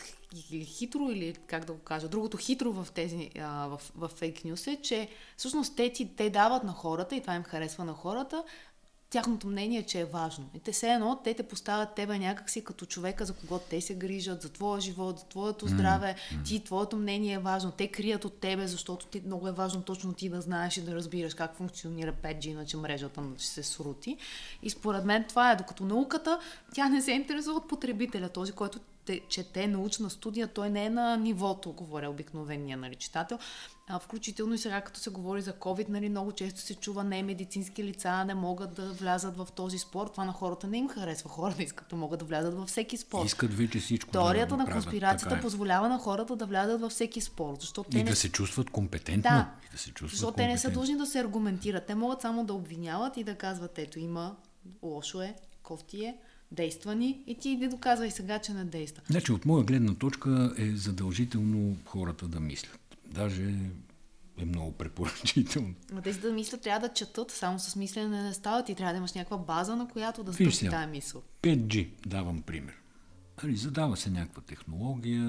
хитро, 0.64 1.10
или 1.10 1.34
как 1.48 1.66
да 1.66 1.74
го 1.74 1.80
кажа, 1.80 2.08
другото 2.08 2.38
хитро 2.38 2.72
в 2.72 2.88
тези, 2.94 3.30
а, 3.40 3.68
в, 3.68 3.82
в 3.96 4.08
фейк 4.08 4.46
нюс 4.46 4.68
е, 4.68 4.80
че 4.82 5.10
всъщност 5.38 5.76
те, 5.76 5.94
ти, 5.94 6.16
те 6.16 6.30
дават 6.30 6.64
на 6.64 6.72
хората, 6.72 7.16
и 7.16 7.22
това 7.22 7.36
им 7.36 7.44
харесва 7.44 7.86
на 7.86 7.94
хората, 7.94 8.44
тяхното 9.12 9.48
мнение, 9.48 9.84
че 9.84 10.00
е 10.00 10.06
важно. 10.06 10.50
И 10.54 10.60
те 10.60 10.72
все 10.72 10.94
едно, 10.94 11.20
те 11.24 11.34
те 11.34 11.44
поставят 11.44 11.96
тебе 11.96 12.20
някакси 12.20 12.64
като 12.64 12.86
човека, 12.86 13.26
за 13.26 13.34
кого 13.34 13.60
те 13.60 13.82
се 13.82 13.96
грижат, 13.96 14.42
за 14.42 14.50
твоя 14.50 14.82
живот, 14.82 15.20
за 15.20 15.26
твоето 15.26 15.68
здраве, 15.68 16.16
mm-hmm. 16.16 16.46
ти, 16.46 16.64
твоето 16.64 16.98
мнение 16.98 17.34
е 17.34 17.40
важно. 17.40 17.72
Те 17.72 17.88
крият 17.88 18.26
от 18.26 18.40
тебе, 18.40 18.68
защото 18.68 19.06
ти, 19.06 19.22
много 19.26 19.48
е 19.48 19.52
важно 19.52 19.82
точно 19.82 20.14
ти 20.14 20.30
да 20.30 20.42
знаеш 20.42 20.78
и 20.78 20.82
да 20.82 20.96
разбираш 20.96 21.34
как 21.34 21.56
функционира 21.56 22.14
5G, 22.14 22.46
иначе 22.46 22.78
мрежата 22.78 23.22
ще 23.38 23.48
се 23.48 23.64
срути. 23.64 24.18
И 24.64 24.70
според 24.70 25.06
мен 25.06 25.26
това 25.30 25.52
е, 25.52 25.56
докато 25.56 25.86
науката, 25.86 26.40
тя 26.74 26.90
не 26.90 27.02
се 27.02 27.12
интересува 27.12 27.58
от 27.58 27.68
потребителя, 27.68 28.30
този, 28.30 28.52
който 28.52 28.80
те, 29.06 29.22
чете 29.30 29.68
научна 29.68 30.10
студия, 30.10 30.48
той 30.48 30.70
не 30.70 30.86
е 30.86 30.90
на 30.90 31.18
нивото, 31.18 31.72
говоря 31.72 32.10
обикновения 32.10 32.78
нали, 32.78 32.96
читател. 32.96 33.40
А, 33.94 34.00
включително 34.00 34.54
и 34.54 34.58
сега, 34.58 34.82
като 34.82 35.00
се 35.00 35.10
говори 35.10 35.42
за 35.42 35.54
COVID, 35.54 35.90
нали, 35.90 36.10
много 36.10 36.32
често 36.32 36.62
се 36.62 36.76
чува 36.76 37.04
не 37.04 37.24
медицински 37.24 37.84
лица 37.84 38.26
не 38.26 38.34
могат 38.34 38.74
да 38.74 38.94
влязат 38.94 39.38
в 39.38 39.48
този 39.56 39.78
спорт. 39.78 40.12
Това 40.12 40.26
на 40.26 40.32
хората 40.32 40.68
не 40.68 40.78
им 40.78 40.90
харесва. 40.90 41.30
Хората 41.30 41.64
искат 41.64 41.88
да 41.90 41.96
могат 41.96 42.20
да 42.20 42.26
влязат 42.26 42.54
във 42.54 42.68
всеки 42.68 42.98
спорт. 42.98 43.26
Искат 43.26 43.54
вече 43.54 43.80
всичко. 43.80 44.12
Теорията 44.12 44.58
да 44.58 44.64
на 44.64 44.72
конспирацията 44.72 45.36
е. 45.36 45.42
позволява 45.42 45.90
на 45.90 45.98
хората 45.98 46.36
да 46.36 46.46
влязат 46.46 46.82
във 46.82 46.92
всеки 46.92 47.22
спорт. 47.22 47.62
Защото 47.62 47.90
и 47.90 47.92
те 47.92 48.04
не... 48.04 48.10
да 48.10 48.16
се 48.16 48.32
чувстват 48.32 48.70
компетентно. 48.70 49.22
Да, 49.22 49.52
и 49.68 49.72
да 49.72 49.78
се 49.78 49.92
чувстват 49.92 50.12
защото 50.12 50.36
те 50.36 50.48
не 50.48 50.58
са 50.58 50.70
длъжни 50.70 50.98
да 50.98 51.06
се 51.06 51.20
аргументират. 51.20 51.86
Те 51.86 51.96
могат 51.96 52.22
само 52.22 52.46
да 52.46 52.54
обвиняват 52.54 53.18
и 53.18 53.24
да 53.24 53.36
казват, 53.36 53.80
ето 53.80 54.00
има, 54.00 54.36
лошо 54.84 55.22
е, 55.22 55.36
кофти 55.64 56.06
е, 56.06 56.16
действа 56.52 56.96
ни 56.96 57.24
и 57.28 57.36
ти 57.36 57.50
иди 57.50 57.68
доказвай 57.68 58.12
сега, 58.12 58.40
че 58.40 58.54
не 58.54 58.66
действа. 58.66 59.04
Значи 59.10 59.32
от 59.32 59.46
моя 59.46 59.64
гледна 59.64 59.96
точка 59.96 60.54
е 60.58 60.76
задължително 60.76 61.78
хората 61.86 62.28
да 62.28 62.40
мислят. 62.40 62.81
Даже 63.12 63.54
е 64.38 64.46
много 64.46 64.72
препоръчително. 64.72 65.74
Но 65.92 66.02
тези 66.02 66.20
да 66.20 66.34
мислят 66.34 66.62
трябва 66.62 66.88
да 66.88 66.94
четат, 66.94 67.32
само 67.32 67.60
с 67.60 67.76
мислене 67.76 68.24
не 68.24 68.34
става. 68.34 68.64
Ти 68.64 68.76
трябва 68.76 68.94
да 68.94 68.98
имаш 68.98 69.14
някаква 69.14 69.38
база, 69.38 69.76
на 69.76 69.88
която 69.88 70.24
да 70.24 70.34
стъпи 70.34 70.70
тази 70.70 70.92
мисъл. 70.92 71.24
5G, 71.42 71.90
давам 72.08 72.42
пример. 72.42 72.74
Нали, 73.44 73.56
задава 73.56 73.98
се 73.98 74.10
някаква 74.10 74.42
технология, 74.42 75.24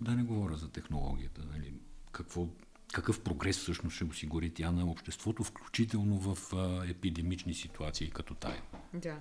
да 0.00 0.14
не 0.14 0.22
говоря 0.22 0.56
за 0.56 0.68
технологията, 0.68 1.42
нали, 1.52 1.74
какво, 2.12 2.46
какъв 2.92 3.20
прогрес 3.20 3.58
всъщност 3.58 3.96
ще 3.96 4.04
осигури 4.04 4.50
тя 4.50 4.70
на 4.70 4.90
обществото, 4.90 5.44
включително 5.44 6.18
в 6.18 6.52
а, 6.54 6.90
епидемични 6.90 7.54
ситуации 7.54 8.10
като 8.10 8.34
тая. 8.34 8.62
Да. 8.94 9.18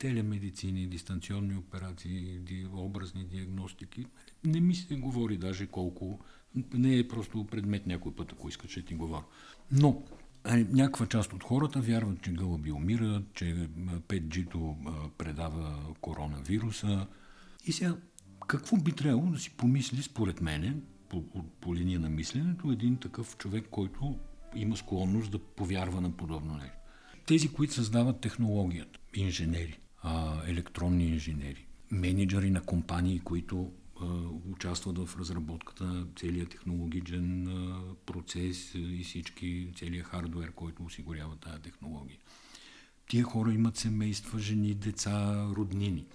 Телемедицини, 0.00 0.86
дистанционни 0.86 1.56
операции, 1.56 2.40
образни 2.72 3.24
диагностики. 3.24 4.06
Не 4.44 4.60
ми 4.60 4.74
се 4.74 4.96
говори 4.96 5.36
даже 5.36 5.66
колко 5.66 6.20
не 6.74 6.98
е 6.98 7.08
просто 7.08 7.46
предмет 7.46 7.86
някой 7.86 8.14
път, 8.14 8.32
ако 8.32 8.48
искаш, 8.48 8.70
ще 8.70 8.82
ти 8.82 8.94
говоря. 8.94 9.24
Но 9.72 10.02
някаква 10.68 11.06
част 11.06 11.32
от 11.32 11.44
хората 11.44 11.80
вярват, 11.80 12.22
че 12.22 12.32
гълъби 12.32 12.72
умират, 12.72 13.34
че 13.34 13.68
5G-то 14.08 14.76
предава 15.18 15.94
коронавируса. 16.00 17.06
И 17.66 17.72
сега, 17.72 17.96
какво 18.48 18.76
би 18.76 18.92
трябвало 18.92 19.30
да 19.30 19.38
си 19.38 19.50
помисли, 19.50 20.02
според 20.02 20.40
мене, 20.40 20.76
по, 21.08 21.24
по 21.60 21.74
линия 21.74 22.00
на 22.00 22.08
мисленето, 22.10 22.72
един 22.72 22.96
такъв 22.96 23.36
човек, 23.36 23.66
който 23.70 24.18
има 24.54 24.76
склонност 24.76 25.30
да 25.30 25.38
повярва 25.38 26.00
на 26.00 26.16
подобно 26.16 26.54
нещо. 26.54 26.76
Тези, 27.26 27.52
които 27.52 27.74
създават 27.74 28.20
технологията, 28.20 29.00
инженери, 29.14 29.78
а, 30.02 30.42
електронни 30.46 31.04
инженери, 31.04 31.66
менеджери 31.90 32.50
на 32.50 32.62
компании, 32.62 33.20
които 33.20 33.72
участват 34.50 34.98
в 34.98 35.18
разработката 35.18 35.84
на 35.84 36.06
целият 36.16 36.50
технологичен 36.50 37.48
процес 38.06 38.74
и 38.74 39.04
всички, 39.04 39.72
целият 39.76 40.06
хардвер, 40.06 40.52
който 40.52 40.84
осигурява 40.84 41.36
тази 41.36 41.62
технология. 41.62 42.18
Тия 43.08 43.24
хора 43.24 43.52
имат 43.52 43.76
семейства, 43.76 44.38
жени, 44.38 44.74
деца, 44.74 45.46
роднини. 45.56 46.06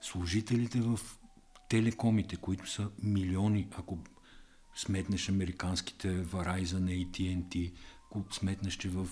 Служителите 0.00 0.80
в 0.80 1.00
телекомите, 1.68 2.36
които 2.36 2.70
са 2.70 2.90
милиони, 3.02 3.68
ако 3.78 3.98
сметнеш 4.74 5.28
американските 5.28 6.24
Verizon, 6.24 7.06
AT&T, 7.06 7.72
ако 8.06 8.24
сметнеш, 8.34 8.74
че 8.74 8.88
в 8.88 9.06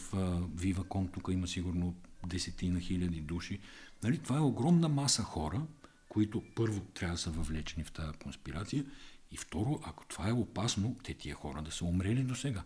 Viva.com 0.57 1.13
тук 1.13 1.29
има 1.33 1.49
сигурно 1.49 1.95
десетина 2.27 2.81
хиляди 2.81 3.21
души. 3.21 3.61
Нали, 4.03 4.19
това 4.19 4.37
е 4.37 4.41
огромна 4.41 4.89
маса 4.89 5.23
хора, 5.23 5.63
които 6.09 6.43
първо 6.55 6.81
трябва 6.81 7.15
да 7.15 7.21
са 7.21 7.31
въвлечени 7.31 7.85
в 7.85 7.93
тази 7.93 8.19
конспирация 8.19 8.85
и 9.31 9.37
второ, 9.37 9.81
ако 9.85 10.07
това 10.07 10.29
е 10.29 10.33
опасно, 10.33 10.97
те 11.05 11.15
тия 11.15 11.35
хора 11.35 11.63
да 11.63 11.71
са 11.71 11.85
умрели 11.85 12.23
до 12.23 12.35
сега. 12.35 12.63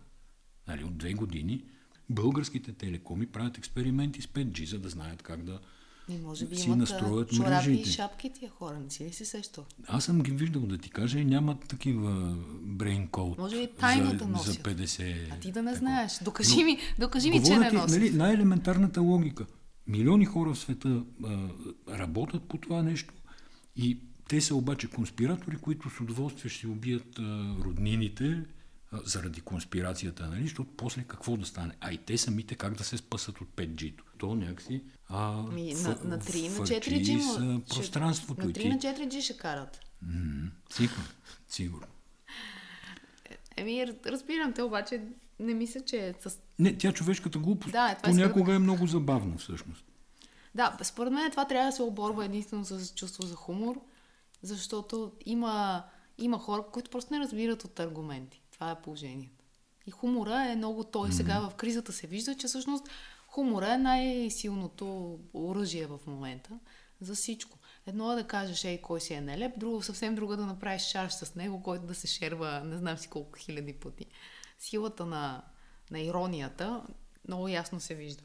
Нали, 0.67 0.83
от 0.83 0.97
две 0.97 1.13
години 1.13 1.63
българските 2.09 2.73
телекоми 2.73 3.25
правят 3.25 3.57
експерименти 3.57 4.21
с 4.21 4.27
5G, 4.27 4.65
за 4.65 4.79
да 4.79 4.89
знаят 4.89 5.21
как 5.21 5.43
да 5.43 5.59
и 6.09 6.17
може 6.17 6.45
би 6.45 6.55
си 6.55 6.69
настроят 6.69 7.31
мрежите. 7.31 7.89
и 7.89 7.93
шапки 7.93 8.33
тия 8.33 8.51
хора, 8.51 8.79
не 8.79 8.89
си 8.89 9.05
ли 9.05 9.13
си 9.13 9.25
сещал? 9.25 9.65
Аз 9.87 10.03
съм 10.03 10.21
ги 10.21 10.31
виждал 10.31 10.61
да 10.61 10.77
ти 10.77 10.89
кажа 10.89 11.19
нямат 11.19 11.67
такива 11.67 12.35
code 12.87 13.37
може 13.37 13.55
би 13.55 13.69
тайното 13.79 14.23
за, 14.23 14.29
носят. 14.29 14.53
за 14.53 14.59
50. 14.59 15.33
А 15.33 15.39
ти 15.39 15.51
да 15.51 15.61
не 15.63 15.75
знаеш. 15.75 16.19
Докажи 16.23 16.57
Но, 16.57 16.65
ми, 16.65 16.77
докажи 16.99 17.29
ми 17.29 17.43
че 17.43 17.57
не 17.57 17.71
носят. 17.71 17.89
Нали, 17.89 18.11
най-елементарната 18.11 19.01
логика. 19.01 19.45
Милиони 19.87 20.25
хора 20.25 20.53
в 20.53 20.59
света 20.59 21.03
а, 21.25 21.49
работят 21.97 22.43
по 22.43 22.57
това 22.57 22.83
нещо 22.83 23.13
и 23.75 23.99
те 24.29 24.41
са 24.41 24.55
обаче 24.55 24.87
конспиратори, 24.87 25.57
които 25.57 25.89
с 25.89 25.99
удоволствие 25.99 26.51
ще 26.51 26.67
убият 26.67 27.19
а, 27.19 27.55
роднините 27.65 28.43
заради 29.05 29.41
конспирацията, 29.41 30.27
нали? 30.27 30.41
защото 30.41 30.69
после 30.77 31.03
какво 31.03 31.37
да 31.37 31.45
стане? 31.45 31.73
А 31.81 31.91
и 31.91 31.97
те 31.97 32.17
самите 32.17 32.55
как 32.55 32.73
да 32.73 32.83
се 32.83 32.97
спасат 32.97 33.41
от 33.41 33.47
5G-то? 33.55 34.03
То 34.19 34.35
някакси 34.35 34.83
а, 35.07 35.41
Ми, 35.41 35.73
на, 35.73 35.89
на 35.89 36.19
3 36.19 36.59
на 36.59 36.65
4G 36.65 37.19
са 37.19 37.75
пространството. 37.75 38.45
На 38.45 38.53
3 38.53 38.69
на 38.69 38.77
4G 38.77 39.21
ще 39.21 39.37
карат. 39.37 39.79
Сигурно, 40.69 41.03
сигурно. 41.49 41.87
Еми, 43.57 43.87
разбирам 44.05 44.53
те, 44.53 44.63
обаче 44.63 45.01
не 45.39 45.53
мисля, 45.53 45.81
че 45.81 45.97
е 45.97 46.13
с... 46.19 46.39
Не, 46.59 46.77
тя 46.77 46.91
човешката 46.91 47.39
глупост 47.39 47.71
да, 47.71 47.89
е, 47.89 47.97
понякога 48.03 48.53
е 48.53 48.59
много 48.59 48.87
забавна 48.87 49.37
всъщност. 49.37 49.85
Да, 50.55 50.77
според 50.83 51.13
мен 51.13 51.31
това 51.31 51.45
трябва 51.45 51.69
да 51.69 51.75
се 51.75 51.83
оборва 51.83 52.25
единствено 52.25 52.65
с 52.65 52.93
чувство 52.95 53.25
за 53.25 53.35
хумор, 53.35 53.81
защото 54.41 55.11
има, 55.25 55.83
има 56.17 56.39
хора, 56.39 56.63
които 56.71 56.89
просто 56.89 57.13
не 57.13 57.19
разбират 57.19 57.63
от 57.63 57.79
аргументи. 57.79 58.41
Това 58.51 58.71
е 58.71 58.81
положението. 58.81 59.43
И 59.87 59.91
хумора 59.91 60.45
е 60.51 60.55
много 60.55 60.83
той. 60.83 61.09
Mm-hmm. 61.09 61.13
Сега 61.13 61.39
в 61.39 61.55
кризата 61.55 61.93
се 61.93 62.07
вижда, 62.07 62.35
че 62.35 62.47
всъщност 62.47 62.89
хумора 63.31 63.73
е 63.73 63.77
най-силното 63.77 65.19
оръжие 65.33 65.85
в 65.85 65.99
момента 66.07 66.59
за 67.01 67.15
всичко. 67.15 67.57
Едно 67.87 68.11
е 68.11 68.15
да 68.15 68.27
кажеш, 68.27 68.63
ей, 68.63 68.81
кой 68.81 69.01
си 69.01 69.13
е 69.13 69.21
нелеп, 69.21 69.59
друго 69.59 69.81
съвсем 69.81 70.15
друго 70.15 70.33
е 70.33 70.37
да 70.37 70.45
направиш 70.45 70.81
шарж 70.81 71.13
с 71.13 71.35
него, 71.35 71.63
който 71.63 71.85
да 71.85 71.95
се 71.95 72.07
шерва 72.07 72.61
не 72.65 72.77
знам 72.77 72.97
си 72.97 73.07
колко 73.07 73.39
хиляди 73.39 73.73
пъти. 73.73 74.05
Силата 74.59 75.05
на, 75.05 75.41
на 75.91 75.99
иронията 75.99 76.83
много 77.27 77.47
ясно 77.47 77.79
се 77.79 77.95
вижда. 77.95 78.23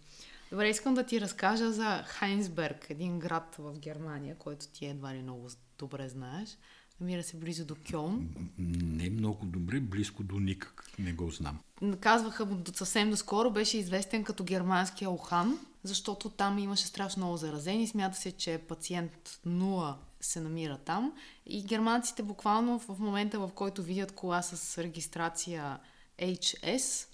Добре, 0.50 0.68
искам 0.68 0.94
да 0.94 1.06
ти 1.06 1.20
разкажа 1.20 1.72
за 1.72 2.02
Хайнсберг, 2.06 2.90
един 2.90 3.18
град 3.18 3.56
в 3.58 3.78
Германия, 3.78 4.36
който 4.38 4.66
ти 4.68 4.86
едва 4.86 5.14
ли 5.14 5.22
много 5.22 5.48
добре 5.78 6.08
знаеш. 6.08 6.58
Намира 7.00 7.22
се 7.22 7.36
близо 7.36 7.64
до 7.64 7.76
Кьон. 7.90 8.28
Не 8.58 9.10
много 9.10 9.46
добре, 9.46 9.80
близко 9.80 10.22
до 10.22 10.40
никак. 10.40 10.84
Не 10.98 11.12
го 11.12 11.30
знам. 11.30 11.58
Казваха 12.00 12.48
съвсем 12.74 13.10
доскоро, 13.10 13.50
беше 13.50 13.78
известен 13.78 14.24
като 14.24 14.44
германския 14.44 15.10
Охан, 15.10 15.58
защото 15.82 16.30
там 16.30 16.58
имаше 16.58 16.86
страшно 16.86 17.20
много 17.20 17.36
заразени. 17.36 17.86
Смята 17.86 18.18
се, 18.18 18.32
че 18.32 18.58
пациент 18.58 19.40
0 19.46 19.94
се 20.20 20.40
намира 20.40 20.78
там. 20.78 21.12
И 21.46 21.64
германците 21.64 22.22
буквално 22.22 22.78
в 22.78 22.98
момента, 22.98 23.38
в 23.38 23.50
който 23.54 23.82
видят 23.82 24.12
кола 24.12 24.42
с 24.42 24.82
регистрация 24.82 25.78
HS, 26.20 27.08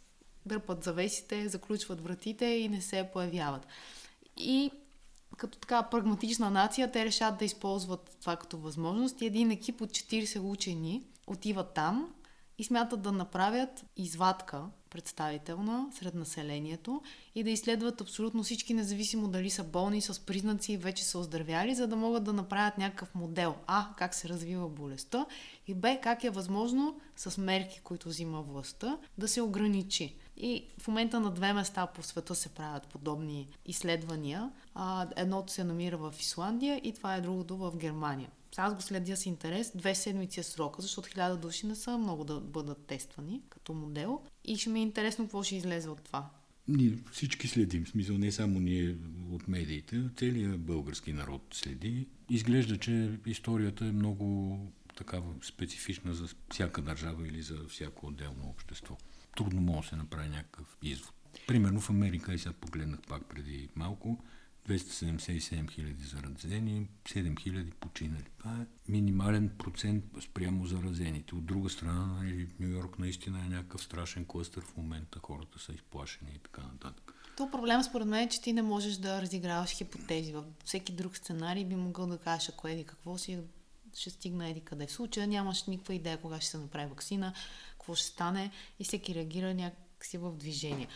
дърпат 0.46 0.84
завесите, 0.84 1.48
заключват 1.48 2.00
вратите 2.00 2.46
и 2.46 2.68
не 2.68 2.80
се 2.80 3.08
появяват. 3.12 3.66
И 4.36 4.70
като 5.40 5.58
така 5.58 5.82
прагматична 5.82 6.50
нация, 6.50 6.92
те 6.92 7.04
решат 7.04 7.38
да 7.38 7.44
използват 7.44 8.16
това 8.20 8.36
като 8.36 8.58
възможност 8.58 9.20
и 9.20 9.26
един 9.26 9.50
екип 9.50 9.80
от 9.80 9.90
40 9.90 10.40
учени 10.42 11.02
отива 11.26 11.64
там 11.64 12.14
и 12.58 12.64
смятат 12.64 13.02
да 13.02 13.12
направят 13.12 13.84
извадка 13.96 14.64
представителна 14.90 15.86
сред 15.92 16.14
населението 16.14 17.02
и 17.34 17.42
да 17.42 17.50
изследват 17.50 18.00
абсолютно 18.00 18.42
всички, 18.42 18.74
независимо 18.74 19.28
дали 19.28 19.50
са 19.50 19.64
болни 19.64 20.00
с 20.00 20.20
признаци 20.20 20.76
вече 20.76 21.04
са 21.04 21.18
оздравяли, 21.18 21.74
за 21.74 21.86
да 21.86 21.96
могат 21.96 22.24
да 22.24 22.32
направят 22.32 22.78
някакъв 22.78 23.14
модел. 23.14 23.54
А, 23.66 23.88
как 23.96 24.14
се 24.14 24.28
развива 24.28 24.68
болестта 24.68 25.26
и 25.68 25.74
Б, 25.74 25.98
как 26.02 26.24
е 26.24 26.30
възможно 26.30 27.00
с 27.16 27.38
мерки, 27.38 27.80
които 27.84 28.08
взима 28.08 28.42
властта, 28.42 28.98
да 29.18 29.28
се 29.28 29.42
ограничи. 29.42 30.16
И 30.42 30.64
в 30.78 30.88
момента 30.88 31.20
на 31.20 31.30
две 31.30 31.52
места 31.52 31.86
по 31.86 32.02
света 32.02 32.34
се 32.34 32.48
правят 32.48 32.86
подобни 32.86 33.48
изследвания. 33.66 34.50
А, 34.74 35.08
едното 35.16 35.52
се 35.52 35.64
намира 35.64 35.96
в 35.96 36.14
Исландия 36.20 36.80
и 36.84 36.92
това 36.92 37.16
е 37.16 37.20
другото 37.20 37.56
в 37.56 37.76
Германия. 37.76 38.30
Аз 38.56 38.74
го 38.74 38.80
следя 38.80 39.16
с 39.16 39.26
интерес. 39.26 39.72
Две 39.74 39.94
седмици 39.94 40.40
е 40.40 40.42
срока, 40.42 40.82
защото 40.82 41.08
хиляда 41.08 41.36
души 41.36 41.66
не 41.66 41.74
са 41.74 41.98
много 41.98 42.24
да 42.24 42.40
бъдат 42.40 42.86
тествани 42.86 43.40
като 43.48 43.74
модел. 43.74 44.20
И 44.44 44.56
ще 44.56 44.70
ми 44.70 44.78
е 44.78 44.82
интересно 44.82 45.24
какво 45.24 45.42
ще 45.42 45.56
излезе 45.56 45.88
от 45.88 46.00
това. 46.00 46.30
Ние 46.68 46.98
всички 47.12 47.48
следим, 47.48 47.84
в 47.84 47.88
смисъл 47.88 48.18
не 48.18 48.32
само 48.32 48.60
ние 48.60 48.96
от 49.32 49.48
медиите, 49.48 50.02
целият 50.16 50.60
български 50.60 51.12
народ 51.12 51.42
следи. 51.52 52.06
Изглежда, 52.30 52.78
че 52.78 53.10
историята 53.26 53.84
е 53.84 53.92
много 53.92 54.58
такава 55.00 55.34
специфична 55.42 56.14
за 56.14 56.28
всяка 56.52 56.82
държава 56.82 57.28
или 57.28 57.42
за 57.42 57.58
всяко 57.68 58.06
отделно 58.06 58.48
общество 58.48 58.96
трудно 59.36 59.60
може 59.60 59.82
да 59.82 59.88
се 59.88 59.96
направи 59.96 60.28
някакъв 60.28 60.76
извод. 60.82 61.14
Примерно 61.46 61.80
в 61.80 61.90
Америка, 61.90 62.34
и 62.34 62.38
сега 62.38 62.52
погледнах 62.52 63.00
пак 63.08 63.28
преди 63.28 63.68
малко, 63.74 64.18
277 64.68 65.70
хиляди 65.70 66.04
заразени, 66.04 66.88
7 67.04 67.40
хиляди 67.40 67.70
починали. 67.70 68.26
Това 68.38 68.52
е 68.52 68.66
минимален 68.88 69.50
процент 69.58 70.04
спрямо 70.20 70.66
заразените. 70.66 71.34
От 71.34 71.46
друга 71.46 71.70
страна, 71.70 72.06
нали, 72.06 72.48
Нью 72.60 72.68
Йорк 72.68 72.98
наистина 72.98 73.38
е 73.38 73.48
някакъв 73.48 73.82
страшен 73.82 74.24
клъстър 74.24 74.62
в 74.62 74.76
момента, 74.76 75.18
хората 75.22 75.58
са 75.58 75.72
изплашени 75.72 76.30
и 76.34 76.38
така 76.38 76.62
нататък. 76.62 77.14
То 77.36 77.50
проблем 77.50 77.82
според 77.82 78.08
мен 78.08 78.20
е, 78.20 78.28
че 78.28 78.42
ти 78.42 78.52
не 78.52 78.62
можеш 78.62 78.96
да 78.96 79.22
разиграваш 79.22 79.70
хипотези. 79.70 80.32
Във 80.32 80.44
всеки 80.64 80.92
друг 80.92 81.16
сценарий 81.16 81.64
би 81.64 81.74
могъл 81.74 82.06
да 82.06 82.18
кажеш, 82.18 82.48
ако 82.48 82.68
еди 82.68 82.84
какво 82.84 83.18
си, 83.18 83.38
ще 83.94 84.10
стигна 84.10 84.48
еди 84.48 84.60
къде. 84.60 84.86
В 84.86 84.92
случая 84.92 85.26
нямаш 85.26 85.64
никаква 85.64 85.94
идея 85.94 86.18
кога 86.18 86.40
ще 86.40 86.50
се 86.50 86.58
направи 86.58 86.86
вакцина, 86.86 87.32
какво 87.70 87.94
ще 87.94 88.06
стане 88.06 88.50
и 88.78 88.84
всеки 88.84 89.14
реагира 89.14 89.54
някакси 89.54 90.18
в 90.18 90.32
движение. 90.32 90.88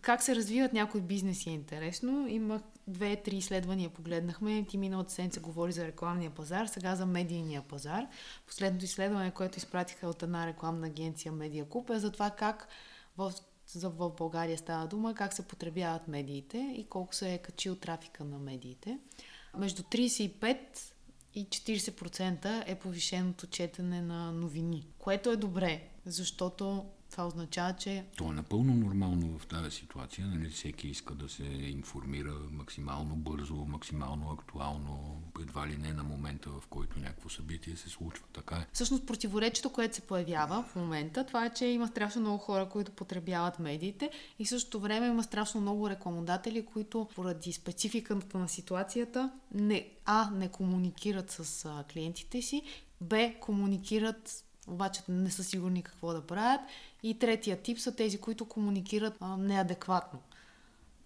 как 0.00 0.22
се 0.22 0.36
развиват 0.36 0.72
някои 0.72 1.00
бизнеси 1.00 1.50
е 1.50 1.52
интересно. 1.52 2.28
Имах 2.28 2.62
две-три 2.88 3.36
изследвания 3.36 3.90
погледнахме. 3.90 4.64
Ти 4.68 4.78
миналата 4.78 5.12
седмица 5.12 5.40
говори 5.40 5.72
за 5.72 5.86
рекламния 5.86 6.30
пазар, 6.30 6.66
сега 6.66 6.96
за 6.96 7.06
медийния 7.06 7.62
пазар. 7.62 8.06
Последното 8.46 8.84
изследване, 8.84 9.30
което 9.30 9.58
изпратиха 9.58 10.08
от 10.08 10.22
една 10.22 10.46
рекламна 10.46 10.86
агенция 10.86 11.32
Медиакуп 11.32 11.90
е 11.90 11.98
за 11.98 12.12
това 12.12 12.30
как 12.30 12.68
в, 13.16 13.32
за, 13.66 13.90
в 13.90 14.10
България 14.10 14.58
става 14.58 14.86
дума, 14.86 15.14
как 15.14 15.34
се 15.34 15.48
потребяват 15.48 16.08
медиите 16.08 16.74
и 16.76 16.86
колко 16.88 17.14
се 17.14 17.34
е 17.34 17.38
качил 17.38 17.76
трафика 17.76 18.24
на 18.24 18.38
медиите. 18.38 18.98
Между 19.56 19.82
35 19.82 20.58
и 21.38 21.46
40% 21.46 22.62
е 22.66 22.74
повишеното 22.74 23.46
четене 23.46 24.02
на 24.02 24.32
новини, 24.32 24.86
което 24.98 25.30
е 25.30 25.36
добре, 25.36 25.82
защото 26.06 26.84
това 27.18 27.28
означава, 27.28 27.72
че... 27.72 28.04
То 28.16 28.24
е 28.24 28.34
напълно 28.34 28.74
нормално 28.74 29.38
в 29.38 29.46
тази 29.46 29.70
ситуация. 29.70 30.26
Нали? 30.26 30.48
Всеки 30.48 30.88
иска 30.88 31.14
да 31.14 31.28
се 31.28 31.44
информира 31.44 32.34
максимално 32.50 33.16
бързо, 33.16 33.54
максимално 33.54 34.30
актуално, 34.30 35.22
едва 35.40 35.66
ли 35.66 35.76
не 35.76 35.92
на 35.92 36.02
момента, 36.02 36.50
в 36.50 36.66
който 36.66 36.98
някакво 36.98 37.28
събитие 37.28 37.76
се 37.76 37.88
случва. 37.88 38.24
Така 38.32 38.54
е. 38.56 38.66
Всъщност 38.72 39.06
противоречието, 39.06 39.72
което 39.72 39.96
се 39.96 40.00
появява 40.00 40.62
в 40.62 40.76
момента, 40.76 41.26
това 41.26 41.46
е, 41.46 41.54
че 41.54 41.66
има 41.66 41.88
страшно 41.88 42.20
много 42.20 42.38
хора, 42.38 42.68
които 42.68 42.92
потребяват 42.92 43.58
медиите 43.58 44.10
и 44.38 44.46
същото 44.46 44.80
време 44.80 45.06
има 45.06 45.22
страшно 45.22 45.60
много 45.60 45.90
рекламодатели, 45.90 46.66
които 46.66 47.08
поради 47.14 47.52
спецификата 47.52 48.38
на 48.38 48.48
ситуацията 48.48 49.30
не, 49.54 49.88
а, 50.04 50.30
не 50.30 50.48
комуникират 50.48 51.30
с 51.30 51.64
а, 51.64 51.84
клиентите 51.92 52.42
си, 52.42 52.62
б, 53.00 53.32
комуникират 53.40 54.44
обаче 54.68 55.02
не 55.08 55.30
са 55.30 55.44
сигурни 55.44 55.82
какво 55.82 56.12
да 56.12 56.26
правят. 56.26 56.60
И 57.02 57.18
третия 57.18 57.62
тип 57.62 57.78
са 57.78 57.96
тези, 57.96 58.18
които 58.18 58.44
комуникират 58.44 59.16
а, 59.20 59.36
неадекватно. 59.36 60.18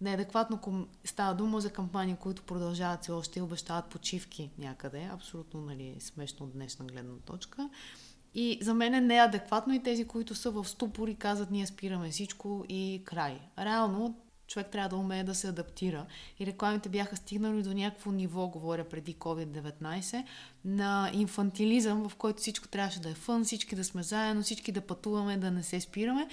Неадекватно 0.01 0.57
ком... 0.57 0.87
става 1.05 1.35
дума 1.35 1.61
за 1.61 1.69
кампании, 1.69 2.15
които 2.15 2.43
продължават 2.43 3.03
се 3.03 3.11
още 3.11 3.39
и 3.39 3.41
обещават 3.41 3.85
почивки 3.85 4.51
някъде. 4.57 5.09
Абсолютно 5.13 5.61
нали, 5.61 5.95
смешно 5.99 6.45
от 6.45 6.53
днешна 6.53 6.85
гледна 6.85 7.13
точка. 7.25 7.69
И 8.35 8.59
за 8.61 8.73
мен 8.73 8.93
е 8.93 9.01
неадекватно 9.01 9.73
и 9.73 9.83
тези, 9.83 10.05
които 10.05 10.35
са 10.35 10.51
в 10.51 10.65
ступор 10.65 11.07
и 11.07 11.15
казват 11.15 11.51
ние 11.51 11.67
спираме 11.67 12.09
всичко 12.09 12.65
и 12.69 13.01
край. 13.05 13.39
Реално 13.59 14.15
човек 14.47 14.67
трябва 14.71 14.89
да 14.89 14.95
умее 14.95 15.23
да 15.23 15.35
се 15.35 15.47
адаптира. 15.47 16.05
И 16.39 16.45
рекламите 16.45 16.89
бяха 16.89 17.15
стигнали 17.15 17.63
до 17.63 17.73
някакво 17.73 18.11
ниво, 18.11 18.47
говоря 18.47 18.83
преди 18.83 19.15
COVID-19, 19.15 20.25
на 20.65 21.11
инфантилизъм, 21.13 22.09
в 22.09 22.15
който 22.15 22.39
всичко 22.39 22.67
трябваше 22.67 22.99
да 22.99 23.09
е 23.09 23.13
фън, 23.13 23.43
всички 23.43 23.75
да 23.75 23.83
сме 23.83 24.03
заедно, 24.03 24.43
всички 24.43 24.71
да 24.71 24.81
пътуваме, 24.81 25.37
да 25.37 25.51
не 25.51 25.63
се 25.63 25.79
спираме. 25.79 26.27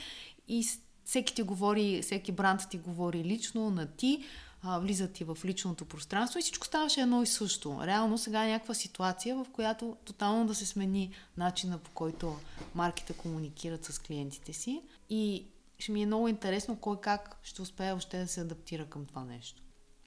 И 0.49 0.64
всеки 1.05 1.35
ти 1.35 1.42
говори, 1.42 2.03
всеки 2.03 2.33
бранд 2.33 2.61
ти 2.70 2.79
говори 2.79 3.25
лично 3.25 3.70
на 3.70 3.87
ти, 3.87 4.25
а, 4.62 4.79
влизат 4.79 5.12
ти 5.12 5.25
в 5.25 5.38
личното 5.44 5.85
пространство 5.85 6.38
и 6.38 6.42
всичко 6.42 6.66
ставаше 6.66 7.01
едно 7.01 7.23
и 7.23 7.27
също. 7.27 7.81
Реално 7.85 8.18
сега 8.18 8.44
е 8.44 8.51
някаква 8.51 8.75
ситуация, 8.75 9.37
в 9.37 9.46
която 9.53 9.96
тотално 10.05 10.46
да 10.46 10.55
се 10.55 10.66
смени 10.66 11.11
начина 11.37 11.79
по 11.79 11.90
който 11.90 12.37
марките 12.75 13.12
комуникират 13.12 13.85
с 13.85 13.99
клиентите 13.99 14.53
си. 14.53 14.83
И 15.11 15.46
ще 15.80 15.92
ми 15.92 16.02
е 16.02 16.06
много 16.06 16.28
интересно 16.28 16.76
кой 16.76 17.00
как 17.00 17.36
ще 17.42 17.62
успее 17.62 17.92
още 17.92 18.18
да 18.18 18.28
се 18.28 18.40
адаптира 18.40 18.86
към 18.86 19.06
това 19.06 19.24
нещо. 19.24 19.62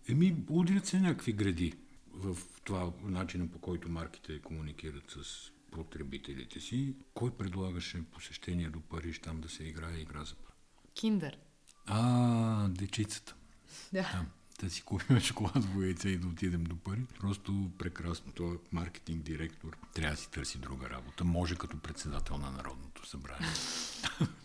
Еми, 0.09 0.35
удрят 0.49 0.85
се 0.85 0.99
някакви 0.99 1.33
гради 1.33 1.73
в 2.13 2.37
това 2.63 2.91
начина 3.03 3.47
по 3.47 3.59
който 3.59 3.89
марките 3.89 4.41
комуникират 4.41 5.11
с 5.11 5.51
потребителите 5.71 6.59
си. 6.59 6.95
Кой 7.13 7.31
предлагаше 7.31 8.03
посещение 8.11 8.69
до 8.69 8.81
Париж 8.81 9.19
там 9.19 9.41
да 9.41 9.49
се 9.49 9.63
играе 9.63 9.97
игра 9.97 10.25
за 10.25 10.35
Киндер. 10.93 11.37
А, 11.85 12.67
дечицата. 12.67 13.35
Да. 13.93 14.25
Да 14.59 14.69
си 14.69 14.81
купим 14.81 15.19
шоколадово 15.19 15.81
яйце 15.81 16.09
и 16.09 16.17
да 16.17 16.27
отидем 16.27 16.63
до 16.63 16.75
Париж. 16.75 17.03
Просто 17.19 17.71
прекрасно. 17.77 18.31
Той 18.31 18.55
е 18.55 18.57
маркетинг 18.71 19.23
директор. 19.23 19.77
Трябва 19.93 20.15
да 20.15 20.21
си 20.21 20.31
търси 20.31 20.57
друга 20.57 20.89
работа. 20.89 21.23
Може 21.23 21.55
като 21.55 21.79
председател 21.79 22.37
на 22.37 22.51
Народното 22.51 23.07
събрание. 23.07 23.49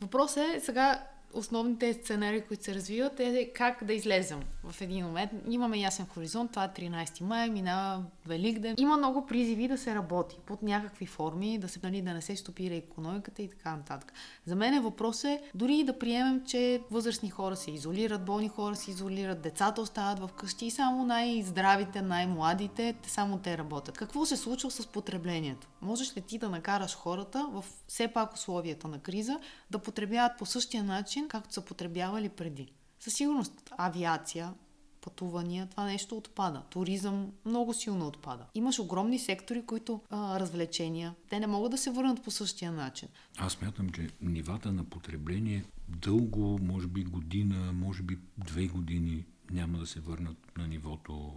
Въпросът 0.00 0.54
е 0.54 0.60
сега 0.60 1.06
основните 1.34 1.94
сценарии, 1.94 2.40
които 2.40 2.64
се 2.64 2.74
развиват, 2.74 3.20
е 3.20 3.50
как 3.54 3.84
да 3.84 3.92
излезем 3.92 4.40
в 4.64 4.80
един 4.80 5.04
момент. 5.04 5.30
Имаме 5.48 5.78
ясен 5.78 6.06
хоризонт, 6.06 6.50
това 6.50 6.64
е 6.64 6.68
13 6.68 7.20
май, 7.20 7.50
минава 7.50 8.04
Великден. 8.26 8.74
Има 8.78 8.96
много 8.96 9.26
призиви 9.26 9.68
да 9.68 9.78
се 9.78 9.94
работи 9.94 10.36
под 10.46 10.62
някакви 10.62 11.06
форми, 11.06 11.58
да, 11.58 11.68
се, 11.68 11.80
нали, 11.82 12.02
да 12.02 12.14
не 12.14 12.22
се 12.22 12.36
стопира 12.36 12.74
економиката 12.74 13.42
и 13.42 13.48
така 13.48 13.76
нататък. 13.76 14.12
За 14.46 14.56
мен 14.56 14.82
въпрос 14.82 15.24
е 15.24 15.42
дори 15.54 15.84
да 15.84 15.98
приемем, 15.98 16.42
че 16.46 16.80
възрастни 16.90 17.30
хора 17.30 17.56
се 17.56 17.70
изолират, 17.70 18.24
болни 18.24 18.48
хора 18.48 18.76
се 18.76 18.90
изолират, 18.90 19.42
децата 19.42 19.80
остават 19.80 20.18
в 20.18 20.30
къщи 20.32 20.66
и 20.66 20.70
само 20.70 21.04
най-здравите, 21.04 22.02
най-младите, 22.02 22.94
само 23.06 23.38
те 23.38 23.58
работят. 23.58 23.98
Какво 23.98 24.26
се 24.26 24.36
случва 24.36 24.70
с 24.70 24.86
потреблението? 24.86 25.68
Можеш 25.82 26.16
ли 26.16 26.20
ти 26.20 26.38
да 26.38 26.48
накараш 26.48 26.96
хората 26.96 27.48
в 27.52 27.64
все 27.88 28.08
пак 28.08 28.34
условията 28.34 28.88
на 28.88 28.98
криза 28.98 29.38
да 29.70 29.78
потребяват 29.78 30.32
по 30.38 30.46
същия 30.46 30.84
начин, 30.84 31.23
както 31.28 31.54
са 31.54 31.64
потребявали 31.64 32.28
преди? 32.28 32.72
Със 33.00 33.14
сигурност 33.14 33.72
авиация, 33.78 34.54
пътувания, 35.00 35.66
това 35.66 35.84
нещо 35.84 36.16
отпада. 36.16 36.62
Туризъм 36.70 37.32
много 37.44 37.74
силно 37.74 38.06
отпада. 38.06 38.46
Имаш 38.54 38.78
огромни 38.78 39.18
сектори, 39.18 39.66
които 39.66 40.00
а, 40.10 40.40
развлечения, 40.40 41.14
те 41.30 41.40
не 41.40 41.46
могат 41.46 41.70
да 41.70 41.78
се 41.78 41.90
върнат 41.90 42.22
по 42.22 42.30
същия 42.30 42.72
начин. 42.72 43.08
Аз 43.38 43.62
мятам, 43.62 43.90
че 43.90 44.08
нивата 44.20 44.72
на 44.72 44.84
потребление 44.84 45.64
дълго, 45.88 46.58
може 46.62 46.86
би 46.86 47.04
година, 47.04 47.72
може 47.72 48.02
би 48.02 48.18
две 48.38 48.66
години 48.66 49.24
няма 49.50 49.78
да 49.78 49.86
се 49.86 50.00
върнат 50.00 50.56
на 50.58 50.68
нивото, 50.68 51.32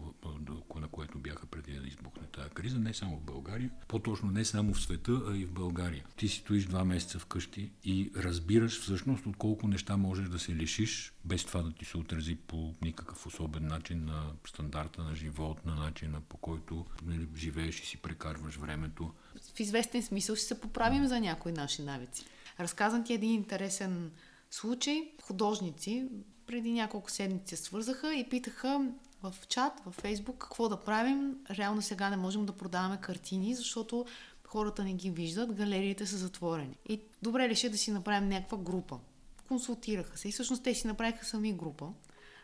на 0.75 0.87
което 0.87 1.19
бяха 1.19 1.45
преди 1.45 1.79
да 1.79 1.87
избухне 1.87 2.27
тази 2.27 2.49
криза, 2.49 2.79
не 2.79 2.93
само 2.93 3.17
в 3.17 3.23
България, 3.23 3.71
по-точно 3.87 4.31
не 4.31 4.45
само 4.45 4.73
в 4.73 4.81
света, 4.81 5.21
а 5.27 5.37
и 5.37 5.45
в 5.45 5.51
България. 5.51 6.05
Ти 6.15 6.27
си 6.27 6.37
стоиш 6.37 6.65
два 6.65 6.85
месеца 6.85 7.19
вкъщи 7.19 7.71
и 7.83 8.11
разбираш 8.15 8.81
всъщност 8.81 9.25
от 9.25 9.37
колко 9.37 9.67
неща 9.67 9.97
можеш 9.97 10.29
да 10.29 10.39
се 10.39 10.55
лишиш, 10.55 11.13
без 11.25 11.45
това 11.45 11.61
да 11.61 11.71
ти 11.71 11.85
се 11.85 11.97
отрази 11.97 12.35
по 12.35 12.73
никакъв 12.81 13.25
особен 13.25 13.67
начин 13.67 14.05
на 14.05 14.31
стандарта 14.47 15.03
на 15.03 15.15
живот, 15.15 15.65
на 15.65 15.75
начина 15.75 16.21
по 16.21 16.37
който 16.37 16.85
нали, 17.05 17.27
живееш 17.35 17.79
и 17.79 17.85
си 17.85 17.97
прекарваш 17.97 18.55
времето. 18.55 19.13
В 19.55 19.59
известен 19.59 20.03
смисъл 20.03 20.35
ще 20.35 20.45
се 20.45 20.61
поправим 20.61 21.07
за 21.07 21.19
някои 21.19 21.51
наши 21.51 21.81
навици. 21.81 22.25
Разказан 22.59 23.03
ти 23.03 23.13
един 23.13 23.33
интересен 23.33 24.11
случай. 24.51 25.11
Художници 25.21 26.07
преди 26.47 26.71
няколко 26.71 27.11
седмици 27.11 27.55
свързаха 27.55 28.15
и 28.15 28.29
питаха 28.29 28.91
в 29.23 29.35
чат, 29.47 29.73
в 29.85 29.91
Фейсбук, 29.91 30.37
какво 30.37 30.69
да 30.69 30.79
правим. 30.79 31.35
Реално 31.49 31.81
сега 31.81 32.09
не 32.09 32.17
можем 32.17 32.45
да 32.45 32.53
продаваме 32.53 32.97
картини, 33.01 33.55
защото 33.55 34.05
хората 34.47 34.83
не 34.83 34.93
ги 34.93 35.09
виждат, 35.09 35.53
галериите 35.53 36.05
са 36.05 36.17
затворени. 36.17 36.77
И 36.89 37.01
добре 37.21 37.49
реши 37.49 37.69
да 37.69 37.77
си 37.77 37.91
направим 37.91 38.29
някаква 38.29 38.57
група. 38.57 38.99
Консултираха 39.47 40.17
се 40.17 40.27
и 40.27 40.31
всъщност 40.31 40.63
те 40.63 40.73
си 40.73 40.87
направиха 40.87 41.25
сами 41.25 41.53
група. 41.53 41.89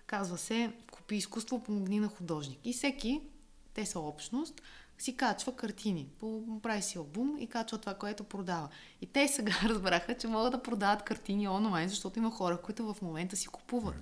Казва 0.06 0.38
се 0.38 0.74
Купи 0.92 1.16
изкуство, 1.16 1.64
помогни 1.64 2.00
на 2.00 2.08
художник. 2.08 2.60
И 2.64 2.74
всеки, 2.74 3.22
те 3.74 3.86
са 3.86 4.00
общност, 4.00 4.62
си 5.04 5.16
качва 5.16 5.56
картини. 5.56 6.08
Прави 6.62 6.82
си 6.82 6.98
албум 6.98 7.38
и 7.40 7.48
качва 7.48 7.78
това, 7.78 7.94
което 7.94 8.24
продава. 8.24 8.70
И 9.02 9.06
те 9.06 9.28
сега 9.28 9.54
разбраха, 9.64 10.18
че 10.18 10.28
могат 10.28 10.52
да 10.52 10.64
продават 10.64 11.04
картини 11.04 11.48
онлайн, 11.48 11.90
защото 11.90 12.20
има 12.20 12.32
хора, 12.32 12.58
които 12.58 12.94
в 12.94 13.02
момента 13.02 13.36
си 13.36 13.48
купуват. 13.48 13.96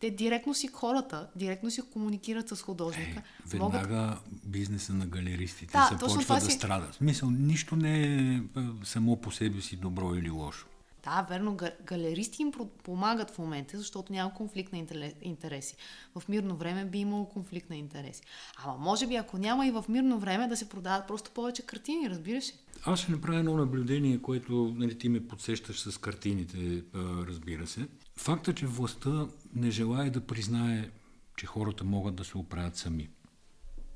Те 0.00 0.10
директно 0.10 0.54
си 0.54 0.66
хората, 0.68 1.28
директно 1.36 1.70
си 1.70 1.82
комуникират 1.82 2.48
с 2.48 2.62
художника. 2.62 3.18
Е, 3.18 3.22
веднага 3.46 3.96
могат... 3.96 4.18
бизнеса 4.44 4.92
на 4.94 5.06
галеристите 5.06 5.72
да, 5.72 5.88
започва 5.92 6.34
да 6.34 6.40
си... 6.40 6.50
страда. 6.50 6.92
Смисъл, 6.92 7.30
нищо 7.30 7.76
не 7.76 8.02
е, 8.02 8.34
е 8.36 8.40
само 8.84 9.16
по 9.16 9.30
себе 9.30 9.60
си 9.60 9.76
добро 9.76 10.14
или 10.14 10.30
лошо. 10.30 10.66
Да, 11.04 11.26
верно, 11.30 11.56
галеристи 11.84 12.42
им 12.42 12.52
помагат 12.82 13.30
в 13.30 13.38
момента, 13.38 13.78
защото 13.78 14.12
няма 14.12 14.34
конфликт 14.34 14.72
на 14.72 14.78
интереси. 15.22 15.76
В 16.18 16.28
мирно 16.28 16.56
време 16.56 16.84
би 16.84 16.98
имало 16.98 17.28
конфликт 17.28 17.70
на 17.70 17.76
интереси. 17.76 18.22
Ама 18.64 18.76
може 18.78 19.06
би, 19.06 19.16
ако 19.16 19.38
няма 19.38 19.66
и 19.66 19.70
в 19.70 19.84
мирно 19.88 20.18
време, 20.18 20.48
да 20.48 20.56
се 20.56 20.68
продават 20.68 21.06
просто 21.06 21.30
повече 21.30 21.62
картини, 21.62 22.10
разбираш 22.10 22.48
ли? 22.48 22.54
Аз 22.84 23.00
ще 23.00 23.12
направя 23.12 23.38
едно 23.38 23.56
наблюдение, 23.56 24.22
което 24.22 24.74
нали, 24.76 24.98
ти 24.98 25.08
ме 25.08 25.28
подсещаш 25.28 25.80
с 25.80 25.98
картините, 25.98 26.82
разбира 26.94 27.66
се. 27.66 27.88
Факта, 28.16 28.54
че 28.54 28.66
властта 28.66 29.26
не 29.54 29.70
желая 29.70 30.10
да 30.10 30.20
признае, 30.20 30.90
че 31.36 31.46
хората 31.46 31.84
могат 31.84 32.14
да 32.14 32.24
се 32.24 32.38
оправят 32.38 32.76
сами. 32.76 33.10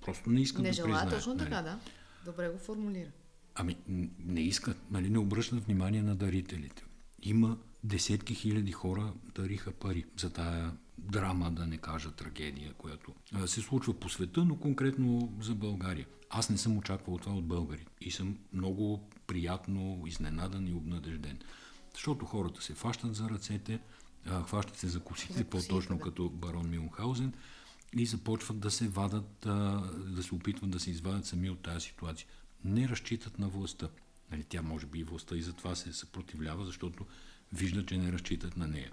Просто 0.04 0.30
не 0.30 0.40
искат 0.40 0.62
не 0.62 0.68
да 0.68 0.72
желая, 0.72 0.92
признаят. 0.92 1.14
точно 1.14 1.34
нали? 1.34 1.44
така, 1.44 1.62
да. 1.62 1.78
Добре 2.24 2.48
го 2.48 2.58
формулира. 2.58 3.10
Ами, 3.54 3.76
не 4.18 4.40
искат, 4.40 4.76
нали, 4.90 5.10
не 5.10 5.18
обръщат 5.18 5.64
внимание 5.64 6.02
на 6.02 6.16
дарителите 6.16 6.84
има 7.22 7.58
десетки 7.84 8.34
хиляди 8.34 8.72
хора 8.72 9.12
дариха 9.34 9.72
пари 9.72 10.04
за 10.18 10.30
тая 10.30 10.72
драма, 10.98 11.50
да 11.50 11.66
не 11.66 11.78
кажа 11.78 12.10
трагедия, 12.10 12.72
която 12.72 13.14
се 13.46 13.60
случва 13.60 13.94
по 13.94 14.08
света, 14.08 14.44
но 14.44 14.56
конкретно 14.56 15.32
за 15.40 15.54
България. 15.54 16.06
Аз 16.30 16.50
не 16.50 16.58
съм 16.58 16.78
очаквал 16.78 17.18
това 17.18 17.36
от 17.36 17.46
българи 17.46 17.86
и 18.00 18.10
съм 18.10 18.38
много 18.52 19.08
приятно 19.26 20.02
изненадан 20.06 20.68
и 20.68 20.74
обнадежден. 20.74 21.38
Защото 21.92 22.26
хората 22.26 22.62
се 22.62 22.74
фащат 22.74 23.14
за 23.14 23.28
ръцете, 23.30 23.80
хващат 24.46 24.76
се 24.76 24.88
за 24.88 25.00
косите, 25.00 25.44
по-точно 25.44 25.96
да. 25.96 26.02
като 26.02 26.28
барон 26.30 26.70
Мюнхаузен 26.70 27.32
и 27.96 28.06
започват 28.06 28.58
да 28.58 28.70
се 28.70 28.88
вадат, 28.88 29.38
да 30.06 30.22
се 30.22 30.34
опитват 30.34 30.70
да 30.70 30.80
се 30.80 30.90
извадят 30.90 31.26
сами 31.26 31.50
от 31.50 31.62
тази 31.62 31.80
ситуация. 31.80 32.28
Не 32.64 32.88
разчитат 32.88 33.38
на 33.38 33.48
властта. 33.48 33.88
Нали, 34.30 34.44
тя 34.44 34.62
може 34.62 34.86
би 34.86 34.98
и 34.98 35.04
властта 35.04 35.36
и 35.36 35.42
затова 35.42 35.74
се 35.74 35.92
съпротивлява, 35.92 36.64
защото 36.64 37.06
вижда, 37.52 37.86
че 37.86 37.96
не 37.96 38.12
разчитат 38.12 38.56
на 38.56 38.66
нея. 38.66 38.92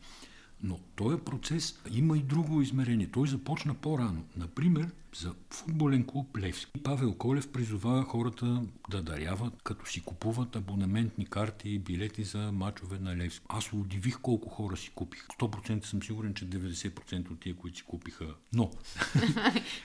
Но 0.63 0.79
този 0.95 1.17
процес 1.17 1.79
има 1.93 2.17
и 2.17 2.21
друго 2.21 2.61
измерение. 2.61 3.09
Той 3.11 3.27
започна 3.27 3.73
по-рано. 3.73 4.23
Например, 4.37 4.91
за 5.15 5.33
футболен 5.49 6.05
клуб 6.05 6.37
Левски. 6.37 6.71
Павел 6.83 7.13
Колев 7.13 7.51
призовава 7.51 8.03
хората 8.03 8.61
да 8.89 9.01
даряват, 9.01 9.53
като 9.63 9.85
си 9.85 10.01
купуват 10.01 10.55
абонаментни 10.55 11.25
карти 11.25 11.69
и 11.69 11.79
билети 11.79 12.23
за 12.23 12.51
мачове 12.51 12.99
на 12.99 13.17
Левски. 13.17 13.45
Аз 13.49 13.73
удивих 13.73 14.19
колко 14.21 14.49
хора 14.49 14.77
си 14.77 14.91
купих. 14.95 15.27
100% 15.27 15.85
съм 15.85 16.03
сигурен, 16.03 16.33
че 16.33 16.49
90% 16.49 17.31
от 17.31 17.39
тия, 17.39 17.55
които 17.55 17.77
си 17.77 17.83
купиха. 17.83 18.25
Но... 18.53 18.71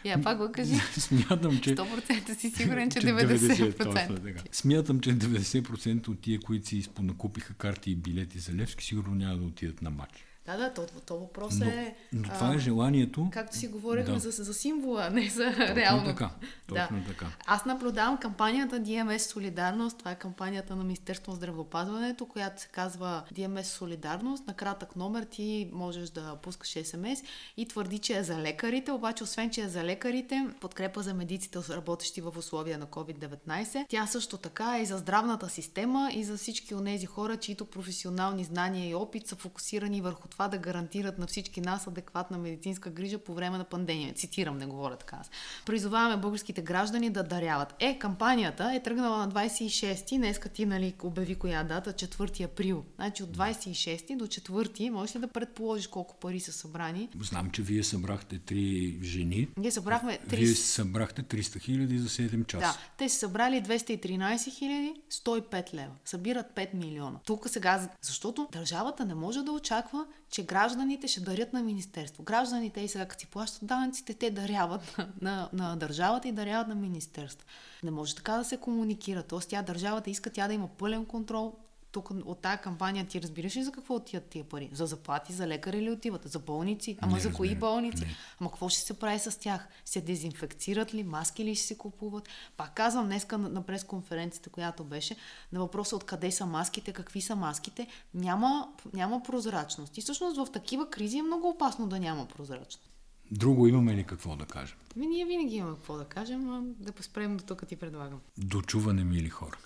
Я 0.04 0.22
пак 0.22 0.38
го 0.38 0.52
кажи. 0.52 0.74
Смятам, 0.92 1.60
че... 1.60 1.76
100% 1.76 2.38
си 2.38 2.50
сигурен, 2.50 2.90
че 2.90 2.98
90%. 2.98 3.76
90% 3.76 3.84
точно, 3.84 4.16
така. 4.24 4.42
Смятам, 4.52 5.00
че 5.00 5.10
90% 5.10 6.08
от 6.08 6.20
тия, 6.20 6.40
които 6.40 6.68
си 6.68 6.88
понакупиха 6.94 7.54
карти 7.54 7.90
и 7.90 7.96
билети 7.96 8.38
за 8.38 8.54
Левски, 8.54 8.84
сигурно 8.84 9.14
няма 9.14 9.36
да 9.36 9.44
отидат 9.44 9.82
на 9.82 9.90
матч. 9.90 10.27
Да, 10.48 10.56
да, 10.56 10.74
то, 10.74 10.86
то 11.06 11.18
въпрос 11.18 11.54
но, 11.58 11.66
е... 11.66 11.96
Но 12.12 12.22
това 12.22 12.46
а, 12.46 12.54
е 12.54 12.58
желанието... 12.58 13.28
Както 13.32 13.56
си 13.56 13.68
говорихме 13.68 14.14
да. 14.14 14.20
за, 14.20 14.30
за 14.30 14.54
символа, 14.54 15.10
не 15.10 15.28
за 15.30 15.44
точно 15.44 15.74
реално. 15.74 16.04
Така, 16.04 16.30
точно 16.66 17.00
да. 17.00 17.06
така. 17.06 17.26
Аз 17.46 17.64
наблюдавам 17.64 18.18
кампанията 18.18 18.80
DMS 18.80 19.18
Солидарност. 19.18 19.98
Това 19.98 20.10
е 20.10 20.18
кампанията 20.18 20.76
на 20.76 20.84
Министерство 20.84 21.32
на 21.32 21.36
здравеопазването, 21.36 22.26
която 22.26 22.62
се 22.62 22.68
казва 22.68 23.22
DMS 23.34 23.62
Солидарност. 23.62 24.46
На 24.46 24.54
кратък 24.54 24.96
номер 24.96 25.22
ти 25.22 25.70
можеш 25.72 26.10
да 26.10 26.36
пускаш 26.42 26.76
СМС 26.84 27.22
и 27.56 27.68
твърди, 27.68 27.98
че 27.98 28.18
е 28.18 28.22
за 28.22 28.38
лекарите, 28.38 28.92
обаче 28.92 29.24
освен, 29.24 29.50
че 29.50 29.60
е 29.60 29.68
за 29.68 29.84
лекарите, 29.84 30.46
подкрепа 30.60 31.02
за 31.02 31.14
медиците, 31.14 31.58
работещи 31.70 32.20
в 32.20 32.32
условия 32.38 32.78
на 32.78 32.86
COVID-19. 32.86 33.86
Тя 33.88 34.06
също 34.06 34.36
така 34.36 34.78
е 34.78 34.82
и 34.82 34.86
за 34.86 34.98
здравната 34.98 35.48
система 35.48 36.10
и 36.14 36.24
за 36.24 36.36
всички 36.36 36.74
от 36.74 36.84
тези 36.84 37.06
хора, 37.06 37.36
чието 37.36 37.64
професионални 37.64 38.44
знания 38.44 38.90
и 38.90 38.94
опит 38.94 39.26
са 39.26 39.36
фокусирани 39.36 40.00
върху 40.00 40.28
това 40.28 40.37
да 40.48 40.58
гарантират 40.58 41.18
на 41.18 41.26
всички 41.26 41.60
нас 41.60 41.86
адекватна 41.86 42.38
медицинска 42.38 42.90
грижа 42.90 43.18
по 43.18 43.34
време 43.34 43.58
на 43.58 43.64
пандемия. 43.64 44.14
Цитирам, 44.14 44.58
не 44.58 44.66
говоря 44.66 44.96
така. 44.96 45.20
Призоваваме 45.66 46.16
българските 46.16 46.62
граждани 46.62 47.10
да 47.10 47.22
даряват. 47.22 47.74
Е, 47.78 47.98
кампанията 47.98 48.72
е 48.74 48.82
тръгнала 48.82 49.18
на 49.18 49.32
26-ти, 49.32 50.16
днеска 50.16 50.48
ти 50.48 50.66
нали, 50.66 50.94
обяви 51.02 51.34
коя 51.34 51.62
дата, 51.62 51.92
4 51.92 52.44
април. 52.44 52.84
Значи 52.96 53.22
от 53.22 53.36
26 53.36 54.16
до 54.16 54.26
4 54.26 54.90
можеш 54.90 55.16
ли 55.16 55.20
да 55.20 55.28
предположиш 55.28 55.86
колко 55.86 56.16
пари 56.20 56.40
са 56.40 56.52
събрани? 56.52 57.08
Знам, 57.20 57.50
че 57.50 57.62
вие 57.62 57.84
събрахте 57.84 58.38
три 58.38 58.98
жени. 59.02 59.48
Ние 59.56 59.70
събрахме 59.70 60.18
30... 60.28 60.36
Вие 60.36 60.54
събрахте 60.54 61.22
300 61.22 61.60
хиляди 61.60 61.98
за 61.98 62.08
7 62.08 62.46
часа. 62.46 62.66
Да, 62.66 62.78
те 62.98 63.08
са 63.08 63.18
събрали 63.18 63.62
213 63.62 64.58
хиляди, 64.58 64.94
105 65.12 65.74
лева. 65.74 65.92
Събират 66.04 66.46
5 66.56 66.74
милиона. 66.74 67.18
Тук 67.26 67.48
сега, 67.48 67.88
защото 68.02 68.48
държавата 68.52 69.04
не 69.04 69.14
може 69.14 69.42
да 69.42 69.52
очаква, 69.52 70.06
че 70.30 70.46
гражданите 70.46 71.08
ще 71.08 71.20
дарят 71.20 71.52
на 71.52 71.62
Министерство. 71.62 72.22
Гражданите 72.22 72.80
и 72.80 72.88
сега, 72.88 73.06
като 73.06 73.20
си 73.20 73.26
плащат 73.26 73.66
данъците, 73.66 74.14
те 74.14 74.30
даряват 74.30 74.98
на, 74.98 75.08
на, 75.20 75.48
на 75.52 75.76
държавата 75.76 76.28
и 76.28 76.32
даряват 76.32 76.68
на 76.68 76.74
Министерство. 76.74 77.46
Не 77.82 77.90
може 77.90 78.14
така 78.14 78.32
да 78.32 78.44
се 78.44 78.56
комуникира. 78.56 79.22
Тоест, 79.22 79.48
тя 79.48 79.62
държавата 79.62 80.10
иска 80.10 80.30
тя 80.30 80.48
да 80.48 80.54
има 80.54 80.68
пълен 80.68 81.06
контрол 81.06 81.56
тук 81.98 82.10
от 82.24 82.38
тази 82.38 82.58
кампания 82.62 83.06
ти 83.06 83.22
разбираш 83.22 83.56
ли 83.56 83.62
за 83.62 83.72
какво 83.72 83.94
отиват 83.94 84.24
тия 84.24 84.44
пари? 84.44 84.70
За 84.72 84.86
заплати, 84.86 85.32
за 85.32 85.46
лекари 85.46 85.82
ли 85.82 85.90
отиват? 85.90 86.28
За 86.30 86.38
болници? 86.38 86.98
Ама 87.00 87.16
не, 87.16 87.20
за 87.20 87.32
кои 87.32 87.48
разбира. 87.48 87.60
болници? 87.60 88.04
Не. 88.04 88.16
Ама 88.40 88.50
какво 88.50 88.68
ще 88.68 88.80
се 88.80 88.98
прави 88.98 89.18
с 89.18 89.38
тях? 89.40 89.68
Се 89.84 90.00
дезинфекцират 90.00 90.94
ли? 90.94 91.04
Маски 91.04 91.44
ли 91.44 91.54
ще 91.54 91.66
се 91.66 91.78
купуват? 91.78 92.28
Пак 92.56 92.74
казвам 92.74 93.06
днеска 93.06 93.38
на, 93.38 93.48
на 93.48 93.62
пресконференцията, 93.62 94.50
която 94.50 94.84
беше, 94.84 95.16
на 95.52 95.60
въпроса 95.60 95.96
откъде 95.96 96.32
са 96.32 96.46
маските, 96.46 96.92
какви 96.92 97.20
са 97.20 97.36
маските, 97.36 97.86
няма, 98.14 98.68
няма 98.92 99.22
прозрачност. 99.22 99.98
И 99.98 100.00
всъщност 100.00 100.36
в 100.36 100.52
такива 100.52 100.90
кризи 100.90 101.18
е 101.18 101.22
много 101.22 101.48
опасно 101.48 101.86
да 101.86 102.00
няма 102.00 102.26
прозрачност. 102.26 102.90
Друго 103.30 103.66
имаме 103.66 103.96
ли 103.96 104.04
какво 104.04 104.36
да 104.36 104.46
кажем? 104.46 104.76
Ми, 104.96 105.06
ние 105.06 105.24
винаги 105.24 105.56
имаме 105.56 105.76
какво 105.76 105.96
да 105.96 106.04
кажем, 106.04 106.50
а 106.50 106.62
да 106.84 106.92
поспрем 106.92 107.36
до 107.36 107.44
тук 107.44 107.66
ти 107.66 107.76
предлагам. 107.76 108.20
Дочуване, 108.38 109.04
мили 109.04 109.28
хора. 109.28 109.58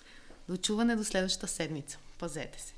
До 0.49 0.57
чуване 0.57 0.95
до 0.95 1.03
следващата 1.03 1.47
седмица. 1.47 1.99
Пазете 2.19 2.61
се! 2.61 2.73